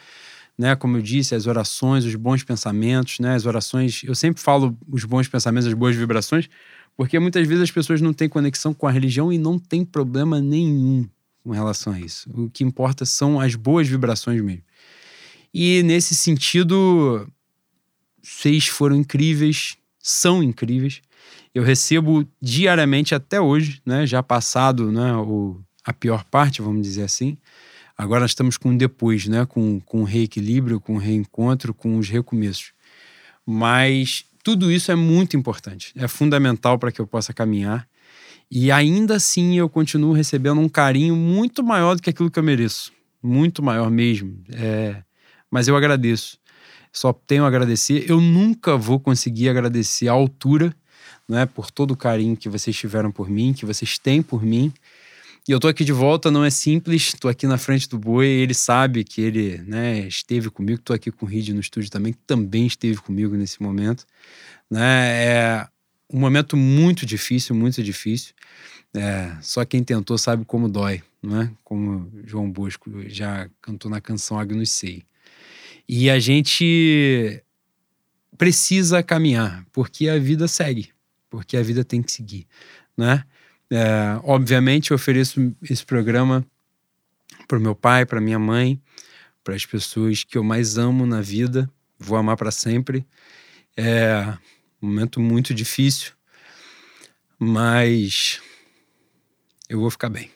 [0.57, 0.75] né?
[0.75, 3.35] Como eu disse, as orações, os bons pensamentos, né?
[3.35, 6.49] As orações, eu sempre falo os bons pensamentos, as boas vibrações,
[6.97, 10.41] porque muitas vezes as pessoas não têm conexão com a religião e não tem problema
[10.41, 11.07] nenhum
[11.43, 12.29] com relação a isso.
[12.33, 14.63] O que importa são as boas vibrações mesmo.
[15.53, 17.27] E nesse sentido,
[18.21, 19.77] vocês foram incríveis,
[20.07, 21.01] são incríveis.
[21.51, 24.05] Eu recebo diariamente até hoje, né?
[24.05, 25.15] Já passado, né?
[25.15, 27.39] O, a pior parte, vamos dizer assim.
[27.97, 29.47] Agora estamos com depois, né?
[29.47, 32.71] Com, com reequilíbrio, com reencontro, com os recomeços.
[33.43, 37.87] Mas tudo isso é muito importante, é fundamental para que eu possa caminhar.
[38.51, 42.43] E ainda assim eu continuo recebendo um carinho muito maior do que aquilo que eu
[42.43, 42.93] mereço.
[43.23, 44.39] Muito maior mesmo.
[44.51, 45.01] É,
[45.49, 46.37] mas eu agradeço.
[46.95, 48.09] Só tenho a agradecer.
[48.09, 50.73] Eu nunca vou conseguir agradecer à altura,
[51.27, 54.71] né, por todo o carinho que vocês tiveram por mim, que vocês têm por mim.
[55.45, 58.25] E eu tô aqui de volta, não é simples, tô aqui na frente do Boi,
[58.25, 62.13] ele sabe que ele né, esteve comigo, tô aqui com o Reed no estúdio também,
[62.13, 64.05] que também esteve comigo nesse momento.
[64.71, 65.25] Né?
[65.25, 65.67] É
[66.11, 68.33] um momento muito difícil, muito difícil.
[68.93, 71.51] É, só quem tentou sabe como dói, né?
[71.61, 75.03] como João Bosco já cantou na canção Agnus Sei.
[75.87, 77.43] E a gente
[78.37, 80.89] precisa caminhar, porque a vida segue,
[81.29, 82.47] porque a vida tem que seguir,
[82.97, 83.23] né?
[83.69, 86.45] É, obviamente, eu ofereço esse programa
[87.47, 88.81] para o meu pai, para minha mãe,
[89.43, 93.05] para as pessoas que eu mais amo na vida, vou amar para sempre.
[93.77, 94.37] É
[94.81, 96.13] um momento muito difícil,
[97.39, 98.41] mas
[99.69, 100.31] eu vou ficar bem.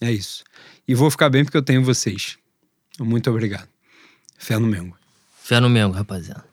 [0.00, 0.44] É isso.
[0.86, 2.38] E vou ficar bem porque eu tenho vocês.
[2.98, 3.68] Muito obrigado.
[4.38, 4.96] Fé no Mengo.
[5.42, 6.47] Fé no Mengo, rapaziada.